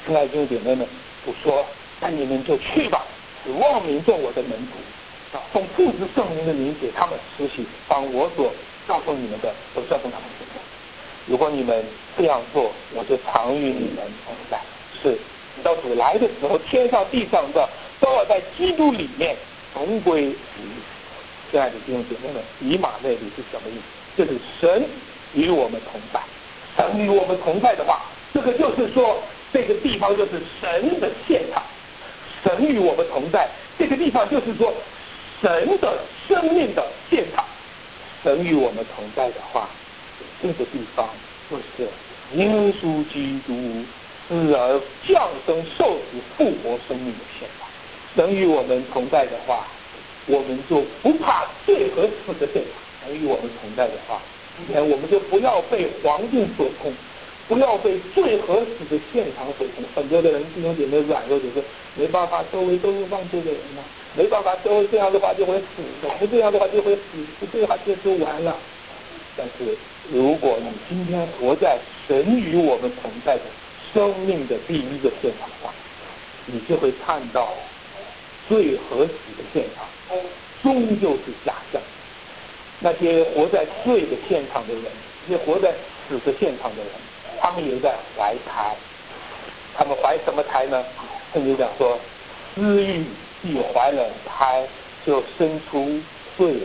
[0.05, 0.87] 亲爱的弟姐妹们，
[1.25, 1.65] 不说，
[1.99, 3.05] 那你们就去吧，
[3.59, 8.51] 望民做我的门徒，啊，奉父子圣灵的名给他们实习，把我所
[8.87, 10.25] 告诉你们的都交送他们。
[11.27, 11.85] 如果你们
[12.17, 14.59] 这样做，我就常与你们同在。
[15.01, 15.17] 是。
[15.63, 17.67] 到主来的时候，天上地上的
[17.99, 19.35] 都要在基督里面
[19.73, 20.96] 同归于尽。
[21.51, 23.81] 亲爱的弟兄姐妹们，以马内利是什么意思？
[24.17, 24.85] 就是神
[25.33, 26.19] 与我们同在。
[26.75, 28.01] 神与我们同在的话，
[28.33, 29.21] 这个就是说，
[29.51, 31.63] 这个地方就是神的现场。
[32.43, 34.73] 神与我们同在，这个地方就是说，
[35.41, 37.43] 神的生命的现场。
[38.23, 39.69] 神与我们同在的话，
[40.41, 41.07] 这个地方
[41.49, 41.89] 就是
[42.35, 42.45] 耶
[42.81, 43.53] 稣基督
[44.27, 47.67] 死而降生、受死、复活生命的现场。
[48.15, 49.65] 神与我们同在的话，
[50.27, 52.61] 我们就不怕罪和死的现
[53.01, 54.21] 场；与我们同在的话，
[54.57, 56.93] 今天我们就不要被环境所控。
[57.47, 59.81] 不要被最合适的现场所控。
[59.95, 61.63] 很多的人弟兄姐妹软弱，就是
[61.95, 63.79] 没办法，周围都是犯罪的人呐，
[64.17, 67.01] 没办法，周围这样的话就会死的，不这样的话就会死，
[67.39, 68.53] 不这样就就完了。
[69.37, 69.77] 但是
[70.11, 73.43] 如果你今天活在神与我们同在的
[73.93, 75.71] 生命的第一个现场上，
[76.47, 77.53] 你就会看到
[78.49, 79.85] 最合死的现场
[80.63, 81.81] 终究是假象。
[82.79, 84.83] 那些活在罪的现场的人，
[85.25, 85.73] 那些活在
[86.07, 86.91] 死的现场的人。
[87.39, 88.75] 他们也在怀胎，
[89.75, 90.83] 他们怀什么胎呢？
[91.33, 91.99] 圣经讲说，
[92.55, 93.05] 私欲
[93.43, 94.67] 既怀了胎，
[95.05, 95.99] 就生出
[96.35, 96.55] 罪；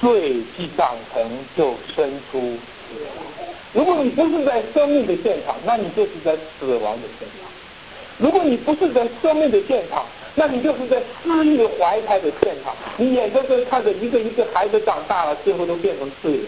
[0.00, 2.96] 罪既长成，就生出死。
[3.74, 7.46] 如果你不是在生命的现场，那你就是在死亡的现场；
[8.16, 10.06] 如果你不是在生命的现场，
[10.38, 12.74] 那你就是在私欲怀胎的现场。
[12.98, 16.44] 你眼睁睁看着一个一个孩子长大了，最后都变成罪人。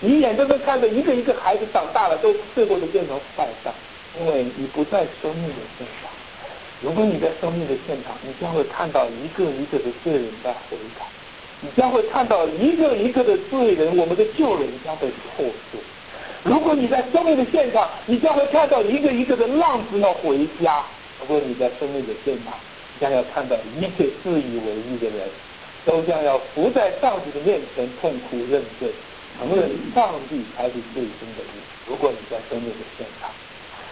[0.00, 3.72] 你眼睁睁看着一个一个孩子长大了，都最后都变成坏蛋，
[4.20, 6.10] 因为你不在生命的现场。
[6.82, 11.06] 如果你在生命的现场，你将会看到一个一个的罪人在悔改，
[11.62, 15.06] 你将会看到一个一个的罪人，我们的旧人将被
[15.36, 15.80] 破碎。
[16.42, 20.82] 如果你在生命的现场，你将会看到一个一个的浪子要回家。
[21.20, 22.52] 如果你在生命的现场，
[23.02, 25.28] 将要看到一切自以为意的人，
[25.84, 28.94] 都将要伏在上帝的面前痛苦认罪。
[29.40, 31.58] 承认上帝才是最终的义。
[31.88, 33.30] 如果你在生命的现场，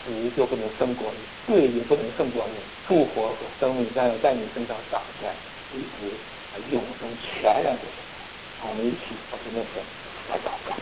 [0.06, 2.60] 你就不能胜过你，罪也不能胜过你。
[2.86, 5.34] 复活和生命将要在你身上展开，
[5.74, 6.14] 一直
[6.70, 7.80] 永生全然的。
[8.62, 9.82] 我们一起到神面前
[10.30, 10.76] 来祷告。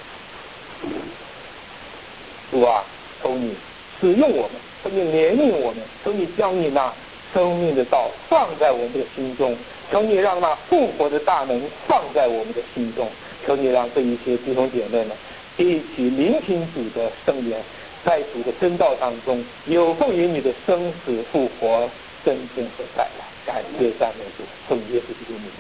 [2.51, 2.85] 主啊，
[3.22, 3.55] 求你
[4.01, 6.93] 使用我们，求你怜悯我们，求你将你那
[7.33, 9.57] 生命的道放在我们的心中，
[9.91, 13.09] 求你让那复活的大门放在我们的心中。
[13.47, 15.16] 求你让这一些弟兄姐妹们
[15.57, 17.62] 一起聆听主的圣言，
[18.05, 21.89] 在主的真道当中有奉于你的生死复活
[22.24, 25.51] 真正和带来，感谢赞美主，奉耶稣基督名。